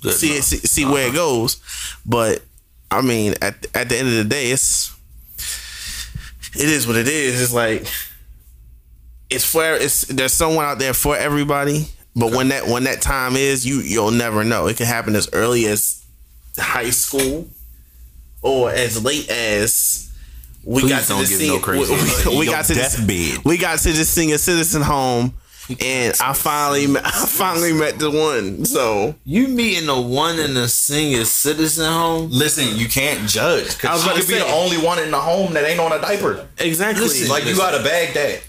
[0.02, 0.42] Good, see no.
[0.42, 1.62] see, see where it goes.
[2.06, 2.42] But
[2.92, 4.96] I mean, at at the end of the day, it's
[6.56, 7.42] it is what it is.
[7.42, 7.86] It's like
[9.30, 11.88] it's for it's there's someone out there for everybody.
[12.16, 14.68] But when that when that time is, you you'll never know.
[14.68, 16.04] It can happen as early as
[16.58, 17.48] high school,
[18.42, 20.12] or as late as
[20.64, 21.94] we Please got to give senior, no crazy
[22.30, 23.46] we, we, we got to deathbed.
[23.46, 25.34] we got to the senior citizen home,
[25.80, 28.66] and I finally met, I finally met the one.
[28.66, 32.30] So You meeting the one in the senior citizen home?
[32.32, 35.00] Listen, you can't judge I was because she about could to be the only one
[35.00, 36.48] in the home that ain't on a diaper.
[36.58, 38.42] exactly, Listen, Like you gotta bag that.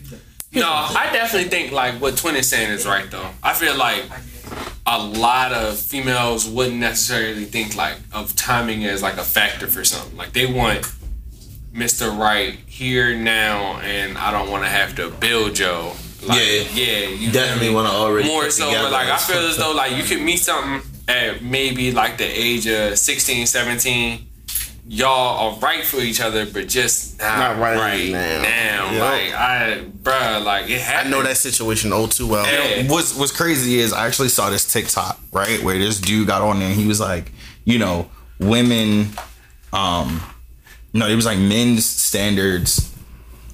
[0.53, 3.31] No, I definitely think like what Twin is saying is right though.
[3.43, 4.05] I feel like
[4.87, 9.85] a lot of females wouldn't necessarily think like of timing as like a factor for
[9.85, 10.17] something.
[10.17, 10.91] Like they want
[11.73, 12.17] Mr.
[12.17, 15.93] Right here now, and I don't want to have to build Joe.
[16.27, 16.63] Like, Yeah.
[16.75, 18.71] yeah, you Definitely want to already more so.
[18.71, 22.25] But like I feel as though like you could meet something at maybe like the
[22.27, 24.27] age of 16, 17.
[24.89, 28.43] Y'all are right for each other, but just not, Not right right, now.
[28.43, 28.91] now.
[28.91, 29.01] Yep.
[29.01, 32.45] Like I, bruh, like it I know that situation oh too well.
[32.45, 32.91] Yeah.
[32.91, 36.59] What's What's crazy is I actually saw this TikTok right where this dude got on
[36.59, 37.31] there and he was like,
[37.65, 39.11] you know, women,
[39.73, 40.21] um,
[40.93, 42.93] no, it was like men's standards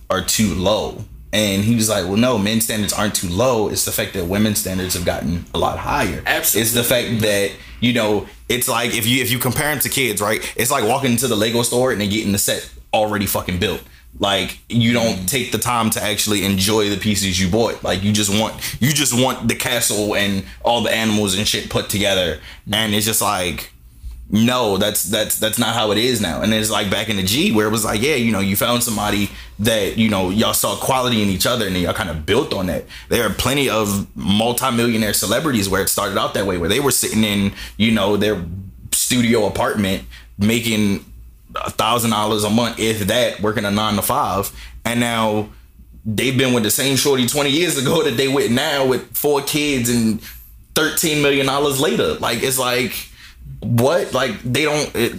[0.08, 1.04] are too low.
[1.36, 3.68] And he was like, well, no, men's standards aren't too low.
[3.68, 6.22] It's the fact that women's standards have gotten a lot higher.
[6.24, 6.62] Absolutely.
[6.62, 9.90] It's the fact that, you know, it's like if you if you compare them to
[9.90, 10.40] kids, right?
[10.56, 13.82] It's like walking into the Lego store and they getting the set already fucking built.
[14.18, 17.84] Like you don't take the time to actually enjoy the pieces you bought.
[17.84, 21.68] Like you just want you just want the castle and all the animals and shit
[21.68, 22.40] put together.
[22.72, 23.74] And it's just like
[24.28, 26.42] no, that's that's that's not how it is now.
[26.42, 28.56] And it's like back in the G where it was like, yeah, you know, you
[28.56, 32.26] found somebody that, you know, y'all saw quality in each other and y'all kind of
[32.26, 32.84] built on that.
[33.08, 36.90] There are plenty of multimillionaire celebrities where it started out that way, where they were
[36.90, 38.44] sitting in, you know, their
[38.90, 40.04] studio apartment
[40.38, 41.04] making
[41.54, 44.50] a thousand dollars a month, if that, working a nine to five.
[44.84, 45.50] And now
[46.04, 49.40] they've been with the same shorty 20 years ago that they with now with four
[49.42, 50.20] kids and
[50.74, 52.14] 13 million dollars later.
[52.14, 53.08] Like it's like
[53.60, 54.12] what?
[54.12, 55.12] Like they don't it,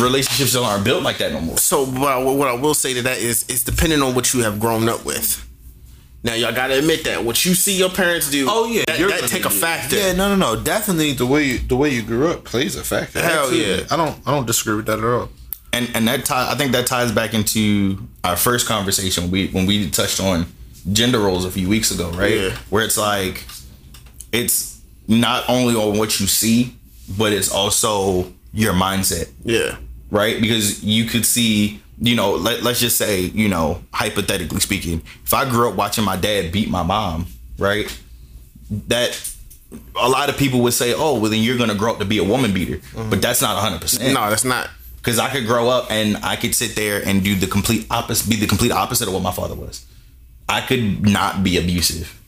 [0.00, 1.58] relationships aren't built like that no more.
[1.58, 4.42] So what I, what I will say to that is it's depending on what you
[4.42, 5.46] have grown up with.
[6.22, 8.46] Now y'all gotta admit that what you see your parents do.
[8.48, 9.96] Oh yeah, that, you're that gonna take a do- factor.
[9.96, 10.62] Yeah, no, no, no.
[10.62, 13.20] Definitely the way you, the way you grew up plays a factor.
[13.22, 13.74] Hell Absolutely.
[13.78, 13.86] yeah.
[13.90, 15.30] I don't I don't disagree with that at all.
[15.72, 19.64] And and that tie, I think that ties back into our first conversation we when
[19.66, 20.46] we touched on
[20.92, 22.36] gender roles a few weeks ago, right?
[22.36, 22.56] Yeah.
[22.68, 23.44] Where it's like
[24.30, 26.76] it's not only on what you see,
[27.16, 29.30] but it's also your mindset.
[29.44, 29.76] Yeah.
[30.10, 30.40] right?
[30.40, 35.32] Because you could see, you know, let, let's just say, you know, hypothetically speaking, if
[35.32, 37.26] I grew up watching my dad beat my mom,
[37.58, 37.94] right?
[38.88, 39.34] That
[40.00, 42.04] a lot of people would say, oh, well, then you're going to grow up to
[42.04, 42.76] be a woman beater.
[42.76, 43.10] Mm-hmm.
[43.10, 44.12] But that's not 100%.
[44.12, 44.68] No, that's not.
[44.96, 48.28] Because I could grow up and I could sit there and do the complete opposite,
[48.28, 49.86] be the complete opposite of what my father was.
[50.48, 52.20] I could not be abusive.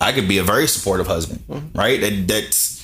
[0.00, 1.78] I could be a very supportive husband, mm-hmm.
[1.78, 2.00] right?
[2.00, 2.77] That, that's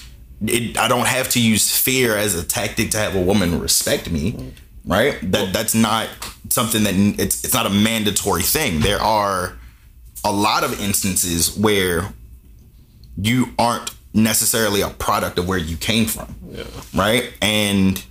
[0.47, 4.11] it, I don't have to use fear as a tactic to have a woman respect
[4.11, 4.53] me,
[4.85, 5.19] right?
[5.31, 6.09] That that's not
[6.51, 8.81] something that it's it's not a mandatory thing.
[8.81, 9.57] There are
[10.25, 12.13] a lot of instances where
[13.17, 16.35] you aren't necessarily a product of where you came from,
[16.95, 17.33] right?
[17.43, 18.05] And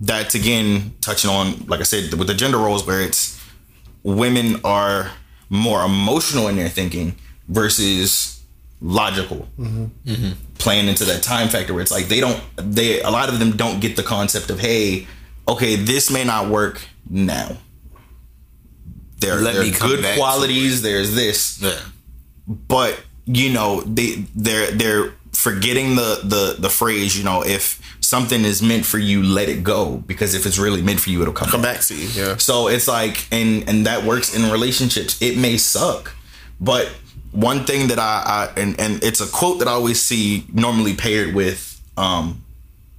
[0.00, 3.40] that's again touching on, like I said, with the gender roles where it's
[4.02, 5.12] women are
[5.48, 7.14] more emotional in their thinking
[7.48, 8.41] versus
[8.84, 9.46] logical
[10.58, 13.56] playing into that time factor where it's like they don't they a lot of them
[13.56, 15.06] don't get the concept of hey
[15.46, 17.56] okay this may not work now
[19.20, 21.78] there, Let there are good qualities there's this Yeah.
[22.46, 28.44] but you know they they're they're forgetting the the the phrase you know if something
[28.44, 31.32] is meant for you let it go because if it's really meant for you it'll
[31.32, 31.76] come, Come back.
[31.76, 32.08] back to you.
[32.08, 32.36] Yeah.
[32.36, 35.22] So it's like, and and that works in relationships.
[35.22, 36.14] It may suck,
[36.60, 36.90] but
[37.32, 38.22] one thing that I,
[38.56, 42.44] I and and it's a quote that I always see normally paired with um,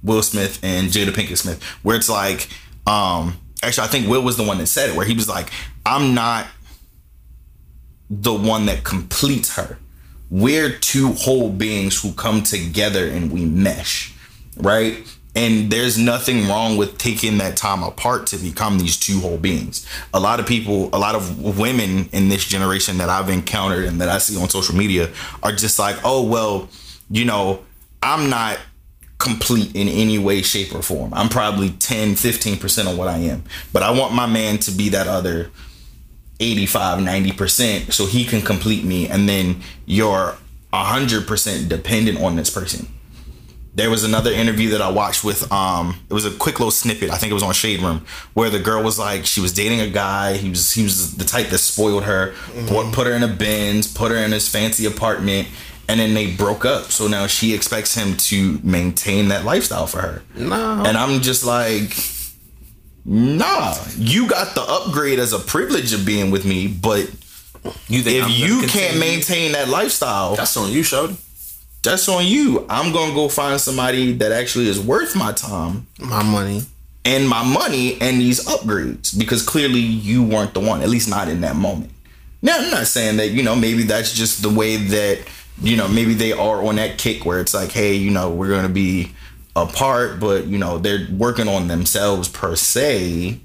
[0.02, 2.48] Will Smith and Jada Pinkett Smith, where it's like,
[2.86, 5.50] um, actually I think Will was the one that said it, where he was like,
[5.86, 6.46] I'm not
[8.10, 9.78] the one that completes her.
[10.30, 14.14] We're two whole beings who come together and we mesh,
[14.56, 14.98] right?
[15.36, 19.86] And there's nothing wrong with taking that time apart to become these two whole beings.
[20.12, 24.00] A lot of people, a lot of women in this generation that I've encountered and
[24.00, 25.10] that I see on social media
[25.42, 26.68] are just like, oh, well,
[27.10, 27.64] you know,
[28.02, 28.58] I'm not
[29.18, 31.12] complete in any way, shape, or form.
[31.14, 33.42] I'm probably 10, 15% of what I am.
[33.72, 35.50] But I want my man to be that other
[36.40, 40.36] 85 90% so he can complete me and then you're
[40.72, 42.88] 100% dependent on this person
[43.74, 47.10] there was another interview that i watched with um it was a quick little snippet.
[47.10, 49.80] I think it was on shade room where the girl was like she was dating
[49.80, 50.36] a guy.
[50.36, 52.34] He was he was the type that spoiled her
[52.68, 55.48] put, put her in a benz put her in his fancy apartment
[55.88, 56.84] and then they broke up.
[56.92, 60.22] So now she expects him to maintain that lifestyle for her.
[60.36, 60.82] No.
[60.86, 61.92] and i'm just like
[63.06, 67.10] Nah, you got the upgrade as a privilege of being with me, but
[67.88, 71.16] You think if I'm you can't maintain that lifestyle, That's on you, Shorty.
[71.84, 72.66] That's on you.
[72.68, 76.62] I'm gonna go find somebody that actually is worth my time My money.
[77.04, 81.28] and my money and these upgrades because clearly you weren't the one, at least not
[81.28, 81.90] in that moment.
[82.42, 85.20] Now, I'm not saying that, you know, maybe that's just the way that,
[85.62, 88.48] you know, maybe they are on that kick where it's like, hey, you know, we're
[88.48, 89.12] going to be
[89.56, 93.40] apart, but, you know, they're working on themselves per se.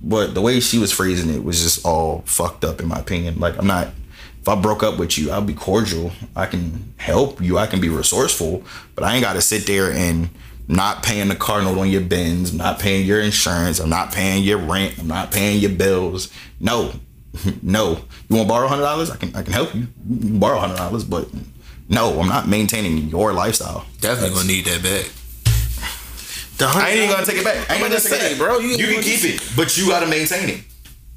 [0.00, 3.38] But the way she was phrasing it was just all fucked up, in my opinion.
[3.38, 3.88] Like, I'm not,
[4.42, 6.10] if I broke up with you, I'll be cordial.
[6.34, 8.64] I can help you, I can be resourceful,
[8.96, 10.28] but I ain't got to sit there and
[10.66, 14.12] not paying the car note on your Benz, I'm not paying your insurance, I'm not
[14.12, 16.28] paying your rent, I'm not paying your bills.
[16.58, 16.92] No,
[17.62, 18.00] no.
[18.28, 19.10] You want to borrow hundred dollars?
[19.10, 19.86] I can I can help you.
[20.08, 21.28] You can borrow hundred dollars, but
[21.88, 23.86] no, I'm not maintaining your lifestyle.
[24.00, 25.10] Definitely gonna need that back.
[26.58, 27.56] The I ain't even gonna take it back.
[27.56, 29.42] I ain't I'm gonna about to take it say, bro, you- You, can keep it,
[29.56, 30.64] but you gotta maintain it.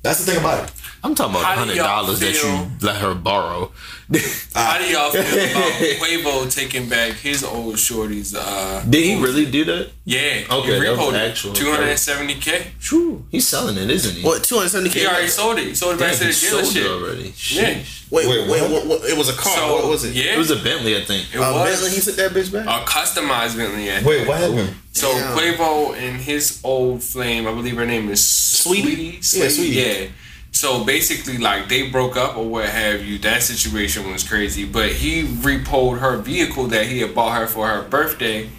[0.02, 0.74] That's the thing about it.
[1.06, 3.72] I'm talking about the hundred dollars that you let her borrow.
[4.54, 8.36] How do y'all feel about Quavo taking back his old shorties?
[8.38, 9.90] Uh, Did he really do that?
[10.04, 11.54] yeah, Okay, he that repoed actual.
[11.54, 12.68] two hundred and seventy k.
[12.80, 13.24] True.
[13.32, 14.24] He's selling it, isn't he?
[14.24, 14.88] What, 270K?
[14.94, 15.68] He already sold it.
[15.68, 17.02] He sold it back Damn, to he the sold it dealership.
[17.02, 17.24] already.
[17.24, 17.34] Yeah.
[17.34, 18.12] Sheesh.
[18.12, 18.72] Wait, Wait, wait, what?
[18.72, 18.88] what?
[19.02, 19.56] what- it was a car.
[19.56, 20.14] So what was it?
[20.16, 21.34] Yeah, It was a Bentley, I think.
[21.34, 22.66] it Uh, was Bentley, he took that bitch back?
[22.66, 23.86] a customized Bentley.
[23.88, 24.04] Yeah.
[24.04, 24.74] Wait, what happened?
[24.94, 25.36] So Damn.
[25.38, 29.14] Quavo and his old flame, I believe her name is Saweetie.
[29.36, 29.74] Yeah, Saweetie.
[29.74, 30.08] Yeah.
[30.56, 33.18] So basically, like they broke up or what have you.
[33.20, 34.66] That situation was crazy.
[34.66, 38.50] But he repoed her vehicle that he had bought her for her birthday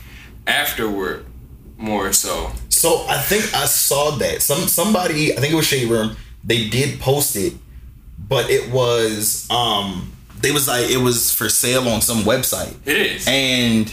[0.46, 1.24] afterward.
[1.78, 2.52] More so.
[2.68, 6.16] So I think I saw that some somebody I think it was Shade Room.
[6.44, 7.54] They did post it,
[8.28, 12.96] but it was um they was like it was for sale on some website, It
[12.96, 13.26] is.
[13.26, 13.92] and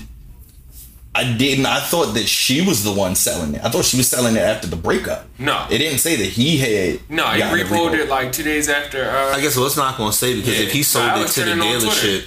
[1.15, 1.65] I didn't.
[1.67, 3.63] I thought that she was the one selling it.
[3.63, 5.27] I thought she was selling it after the breakup.
[5.37, 5.67] No.
[5.69, 7.01] it didn't say that he had.
[7.09, 9.03] no, he gotten repoed it like two days after.
[9.09, 10.65] Uh, I guess what's not gonna say because Yeah.
[10.65, 11.89] if he sold it to the turning on Twitter.
[11.89, 12.25] dealership,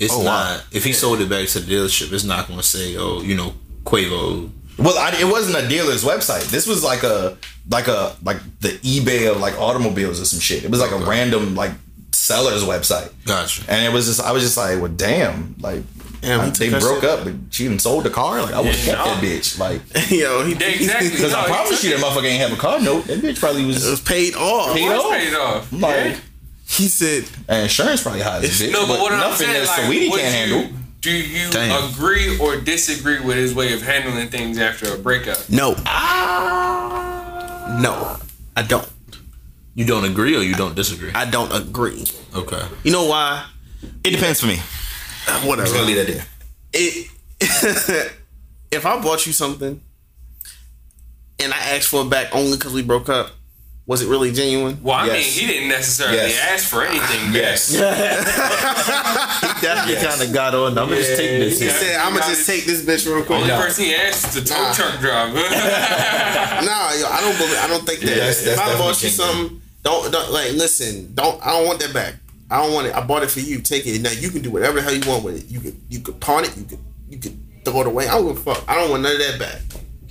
[0.00, 0.24] it's Oh, wow.
[0.54, 0.64] not.
[0.72, 3.54] If he sold it back to the dealership, it's not gonna say, oh, you know,
[3.84, 4.50] Quavo.
[4.78, 6.48] Well, I, it wasn't a dealer's website.
[6.50, 7.36] This was like a
[7.70, 10.64] like a like the eBay of like automobiles or some shit.
[10.64, 11.72] It was like a random like
[12.12, 13.10] seller's website.
[13.26, 13.62] Gotcha.
[13.68, 15.82] And it was just, I was just like, well, damn, like,
[16.20, 18.42] Damn, I- he they broke up, but she even sold the car.
[18.42, 19.58] Like, I would have Yeah, kept that bitch.
[19.58, 21.10] Like, Yo, he, Yeah, exactly.
[21.10, 23.04] because No, I he promise you, that motherfucker ain't have a car note.
[23.04, 24.74] That bitch probably It was was paid off.
[24.74, 25.12] paid Of course off.
[25.20, 25.72] paid off.
[25.72, 25.80] Like,
[26.12, 26.16] Yeah.
[26.70, 28.70] He said, and insurance probably high as bitch.
[28.72, 30.78] No, but what I'm nothing saying, that like, Saweetie can't you, handle.
[31.00, 31.90] do you Damn.
[31.94, 35.48] agree or disagree with his way of handling things after a breakup?
[35.48, 37.78] no, Ah.
[37.80, 38.16] no,
[38.56, 38.86] I don't.
[39.74, 41.12] You don't agree or you don't disagree?
[41.14, 42.04] I don't agree.
[42.34, 42.62] Okay.
[42.82, 43.46] You know why?
[44.04, 44.58] It depends for me.
[45.46, 45.66] Whatever.
[45.66, 46.26] Just gonna leave that there.
[46.72, 47.08] it
[48.70, 49.80] if I bought you something
[51.40, 53.30] and I asked for it back only because we broke up,
[53.86, 54.80] was it really genuine?
[54.82, 55.14] Well, I Yes.
[55.14, 56.38] mean, he didn't necessarily Yes.
[56.62, 57.32] ask for anything.
[57.32, 57.72] Yes.
[57.78, 57.78] He
[59.66, 60.04] definitely Yes.
[60.16, 60.76] Kind of got on.
[60.78, 61.58] I'm gonna just take this.
[61.60, 61.72] He Yeah.
[61.72, 64.34] said, "I'm gonna just take this bitch real quick." Only Nah, person he asked is
[64.34, 64.72] the tow Nah.
[64.74, 65.34] truck driver.
[65.34, 67.58] nah, yo, I don't believe.
[67.58, 68.06] I don't think that.
[68.06, 71.12] that's- that's if I bought you something, don't, don't like listen.
[71.14, 71.40] Don't.
[71.44, 72.14] I don't want that back.
[72.50, 72.94] I don't want it.
[72.94, 73.60] I bought it for you.
[73.60, 74.00] Take it.
[74.00, 75.50] Now you can do whatever the hell you want with it.
[75.50, 76.56] You could you could pawn it.
[76.56, 76.78] You could
[77.10, 78.08] you could throw it away.
[78.08, 78.64] I don't give a fuck.
[78.68, 79.60] I don't want none of that back.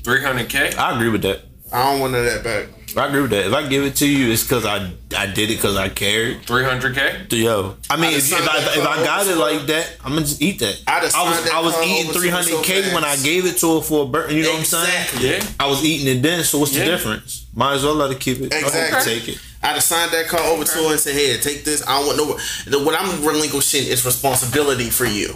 [0.03, 0.77] 300K?
[0.77, 1.41] I agree with that.
[1.73, 2.67] I don't want none of that back.
[2.95, 3.45] I agree with that.
[3.47, 6.41] If I give it to you, it's because I I did it because I cared.
[6.43, 7.31] 300K?
[7.33, 10.21] Yo, I mean, I'd if, if I if I got it like that, I'm gonna
[10.21, 10.81] just eat that.
[10.87, 13.57] I'd I was that I was eating over to her 300k when I gave it
[13.59, 14.37] to her for a birthday.
[14.37, 15.07] You know what I'm saying?
[15.19, 15.47] Yeah.
[15.59, 16.85] I was eating it then, so what's Yeah.
[16.85, 17.45] the difference?
[17.53, 18.49] Might as well let her keep it.
[18.51, 19.19] Go ahead, Exactly.
[19.19, 19.37] take it.
[19.67, 21.83] I'd have signed that car over to her and said, "Hey, take this.
[21.85, 22.71] I don't want no.
[22.71, 25.35] the- What I'm relinquishing is responsibility for you.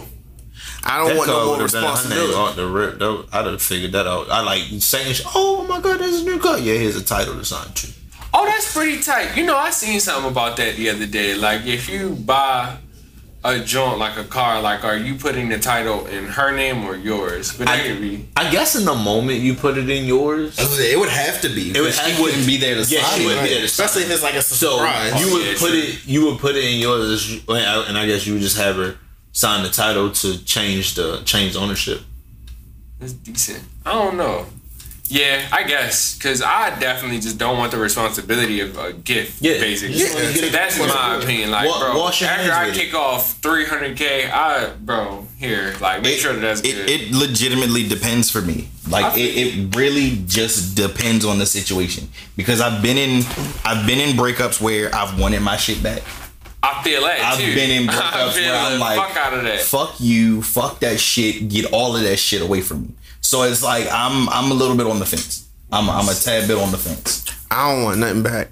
[0.84, 2.98] I don't That want no more would have been her name responsibility." off the rip.
[2.98, 4.30] Though I'd have figured that out.
[4.30, 7.44] I like saying, "Oh my god, there's a new car." Yeah, here's a title to
[7.44, 7.86] sign to.
[8.34, 9.36] Oh, that's pretty tight.
[9.36, 11.34] You know, I seen something about that the other day.
[11.34, 12.76] Like, if you buy
[13.44, 16.94] a joint like a car, like, are you putting the title in her name or
[16.96, 17.52] yours?
[17.56, 18.28] But I- be.
[18.36, 20.56] I guess in the moment you put it in yours.
[20.58, 21.70] It would have to be.
[21.76, 23.26] It would, she to, wouldn't be there to Yeah, sign she it.
[23.26, 24.58] wouldn't be there Especially if it's like a surprise.
[24.58, 25.20] So surprise.
[25.26, 25.78] you would yeah, put true.
[25.78, 28.96] it, you would put it in yours, and I guess you would just have her
[29.32, 32.00] sign the title to change the change ownership.
[33.00, 33.64] That's decent.
[33.84, 34.46] I don't know.
[35.12, 39.42] Yeah, I guess because I definitely just don't want the responsibility of a gift.
[39.42, 39.60] Yeah.
[39.60, 39.96] basically.
[39.96, 41.50] Yeah, you get a That's my opinion.
[41.50, 42.80] Like, Wa- bro, wash your after hands I with it.
[42.80, 46.88] kick off 300k, I bro here like make sure that that's good.
[46.88, 48.68] It, it legitimately depends for me.
[48.88, 53.22] Like it, it really just depends on the situation because I've been in
[53.66, 56.02] I've been in breakups where I've wanted my shit back.
[56.62, 57.54] I feel that I've too.
[57.54, 59.60] been in breakups where I'm like, fuck out of that.
[59.60, 62.88] fuck you, fuck that shit, get all of that shit away from me.
[63.22, 65.48] So it's like I'm I'm a little bit on the fence.
[65.70, 67.24] I'm I'm a tad bit on the fence.
[67.50, 68.48] I don't want nothing back.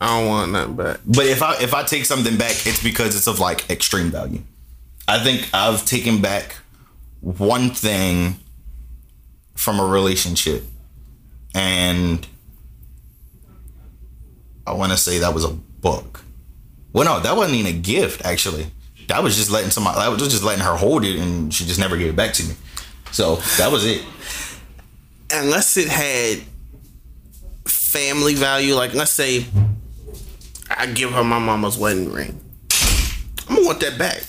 [0.00, 1.00] I don't want nothing back.
[1.06, 4.42] But if I if I take something back, it's because it's of like extreme value.
[5.06, 6.56] I think I've taken back
[7.20, 8.36] one thing
[9.54, 10.64] from a relationship,
[11.54, 12.26] and
[14.66, 16.22] I want to say that was a book.
[16.92, 18.24] Well, no, that wasn't even a gift.
[18.24, 18.66] Actually,
[19.08, 19.98] that was just letting somebody.
[19.98, 22.44] I was just letting her hold it, and she just never gave it back to
[22.44, 22.54] me.
[23.12, 24.02] So that was it.
[25.32, 26.38] Unless it had
[27.64, 29.46] family value, like let's say
[30.70, 32.40] I give her my mama's wedding ring.
[33.48, 34.22] I'm gonna want that back.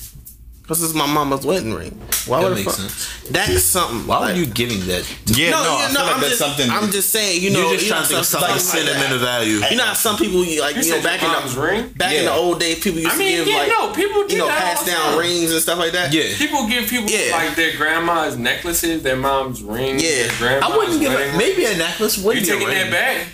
[0.67, 1.99] Cause it's my mama's wedding ring.
[2.28, 3.24] Why That would the makes sense.
[3.32, 4.05] That's something.
[4.07, 5.05] Why like- are you giving that?
[5.26, 6.70] Yeah, no, No, I yeah, feel no, like I'm that's just, something.
[6.70, 8.88] I'm just saying, you know, You're just you trying know, to think something something like
[8.89, 9.26] sentimental that.
[9.39, 9.59] value.
[9.70, 11.88] You know, how some people you like, You you know, back in mom's the ring?
[11.95, 14.38] back in the old days, people used I to give yeah, like, no, people you
[14.38, 15.20] know, pass down time.
[15.20, 16.11] rings and stuff like that.
[16.13, 16.36] Yeah.
[16.38, 17.32] People give people Yeah.
[17.36, 20.28] like their grandma's necklaces, their mom's rings, Yeah.
[20.28, 21.38] their grandma's I wouldn't give wedding it.
[21.38, 23.28] Maybe a necklace wouldn't be a taking that back?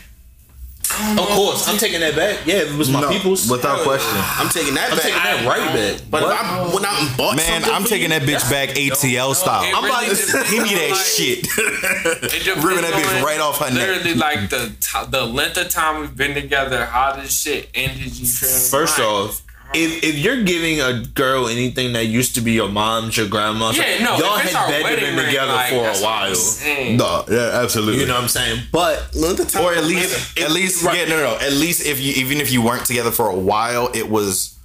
[1.17, 2.45] Of course, I'm taking that back.
[2.45, 3.49] Yeah, it was my No, people's.
[3.49, 4.09] without question.
[4.15, 4.91] I'm taking that back.
[4.91, 5.03] I'm back.
[5.05, 6.01] taking that right back.
[6.09, 6.33] But What?
[6.33, 9.63] if I went out and bought Man, I'm taking that bitch back ATL It style.
[9.75, 11.39] I'm about to- Give me that like, shit.
[11.39, 13.87] It depends Ripping that bitch on right off her neck.
[13.87, 18.15] Literally, like the t- the length of time we've been together, how this shit ended
[18.17, 18.25] you.
[18.25, 19.41] First off,
[19.73, 23.77] if, if you're giving a girl anything that used to be your mom's, your grandma's,
[23.77, 26.95] yeah, no, y'all if had better wedding been ring, together like, for a while.
[26.95, 28.01] No, yeah, absolutely.
[28.01, 28.63] You know what I'm saying?
[28.71, 29.63] But Look at the time.
[29.63, 31.37] or at least, at least, yeah, no, no.
[31.41, 34.57] At least if you, even if you weren't together for a while, it was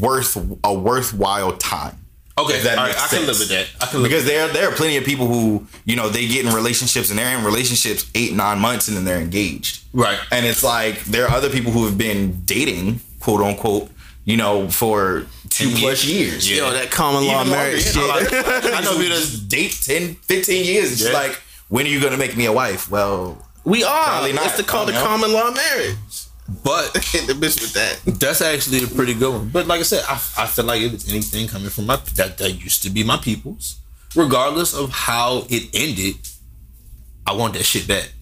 [0.00, 1.96] worth a worthwhile time.
[2.38, 3.26] okay, If that all right, I can sense.
[3.26, 3.66] live with that.
[3.80, 4.24] I can live with that.
[4.24, 7.18] Because there, there are plenty of people who, you know, they get in relationships and
[7.18, 9.82] they're in relationships eight, nine months and then they're engaged.
[9.92, 10.18] Right.
[10.30, 13.90] And it's like there are other people who have been dating, quote unquote,
[14.24, 16.48] you know, for two plus years.
[16.50, 16.62] Yeah.
[16.62, 17.96] know that common law Even marriage shit.
[17.96, 20.92] I know people just date 10, 15 years.
[20.92, 21.12] It's Yeah.
[21.12, 22.90] like, when are you going to make me a wife?
[22.90, 24.28] Well, We are.
[24.28, 25.08] It's the called the I don't know.
[25.10, 25.96] common law marriage.
[26.64, 28.18] But the bitch with that.
[28.20, 29.48] that's actually a pretty good one.
[29.48, 32.38] But like I said, I, I feel like if it's anything coming from my that
[32.38, 33.76] that used to be my people's,
[34.14, 36.16] regardless of how it ended,
[37.26, 38.12] I want that shit back.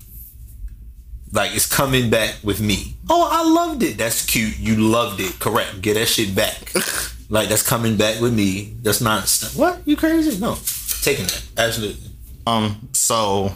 [1.33, 2.97] Like it's coming back with me.
[3.09, 3.99] Oh, I loved it.
[3.99, 4.59] That's cute.
[4.59, 5.39] You loved it.
[5.39, 5.81] Correct.
[5.81, 6.73] Get that shit back.
[7.29, 8.75] like that's coming back with me.
[8.83, 10.39] That's not what you crazy.
[10.41, 10.57] No,
[11.03, 12.11] taking that absolutely.
[12.47, 12.89] Um.
[12.93, 13.55] So,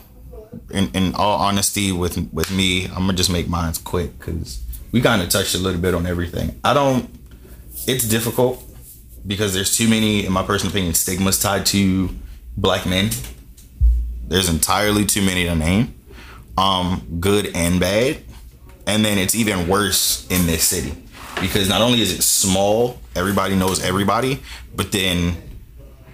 [0.70, 4.62] in in all honesty, with with me, I'm gonna just make mine quick because
[4.92, 6.60] we kind of touched a little bit on everything.
[6.62, 7.10] I don't.
[7.88, 8.62] It's difficult
[9.26, 12.10] because there's too many, in my personal opinion, stigmas tied to
[12.56, 13.10] black men.
[14.26, 15.94] There's entirely too many to name,
[16.56, 18.18] um, good and bad,
[18.86, 21.00] and then it's even worse in this city.
[21.40, 24.40] Because not only is it small, everybody knows everybody,
[24.76, 25.36] but then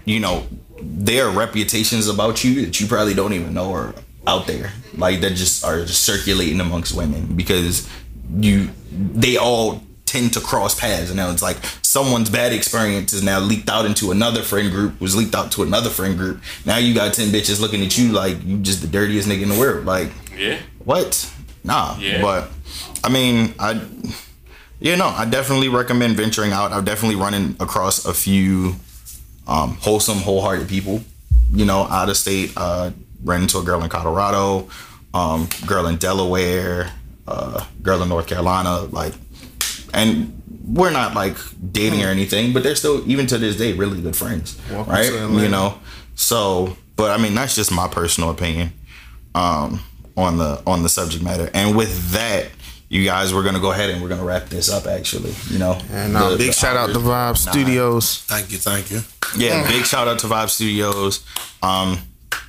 [0.05, 0.47] you know,
[0.83, 3.95] there are reputations about you that you probably don't even know are
[4.27, 4.73] out there.
[4.97, 7.37] Like that just are just circulating amongst women.
[7.37, 7.89] Because
[8.37, 11.11] you they all tend to cross paths.
[11.11, 15.01] And now it's like someone's bad experience is now leaked out into another friend group
[15.01, 16.41] was leaked out to another friend group.
[16.65, 19.49] Now you got 10 bitches looking at you like you just the dirtiest nigga in
[19.49, 19.87] the world.
[19.87, 20.11] Like
[20.41, 20.59] Yeah.
[20.85, 21.33] what?
[21.63, 21.97] Nah.
[21.99, 22.23] Yeah.
[22.23, 22.51] But
[23.05, 23.81] I mean, I
[24.81, 26.73] yeah, no, I definitely recommend venturing out.
[26.73, 28.77] I've definitely running across a few
[29.47, 31.03] um, wholesome, wholehearted people.
[31.53, 32.53] You know, out of state.
[32.57, 34.67] Uh, ran into a girl in Colorado,
[35.13, 36.91] um, girl in Delaware,
[37.29, 38.79] uh, girl in North Carolina.
[38.83, 39.13] Like,
[39.93, 41.37] and we're not like
[41.71, 45.13] dating or anything, but they're still even to this day really good friends, Welcome right?
[45.13, 45.79] You know,
[46.15, 46.77] so.
[46.97, 48.73] But I mean, that's just my personal opinion
[49.35, 49.81] um,
[50.21, 51.51] on the on the subject matter.
[51.55, 52.47] And with that,
[52.89, 54.87] you guys, we're gonna go ahead and we're gonna wrap this up.
[54.87, 58.19] Actually, you know, And uh, The- big the shout out to hours- Vibe Studios.
[58.27, 58.59] Thank you.
[58.59, 59.03] Thank you.
[59.37, 61.21] Yeah, big shout out to Vibe Studios.
[61.63, 61.99] Um,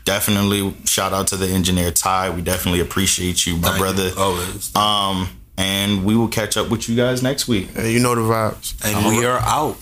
[0.05, 2.31] definitely shout out to the engineer Ty.
[2.31, 4.07] We definitely appreciate you, my Thank brother.
[4.09, 4.15] you.
[4.17, 4.75] Always.
[4.75, 7.69] Um, and we will catch up with you guys next week.
[7.77, 8.73] Uh, you know the vibes.
[8.83, 9.77] And we are out.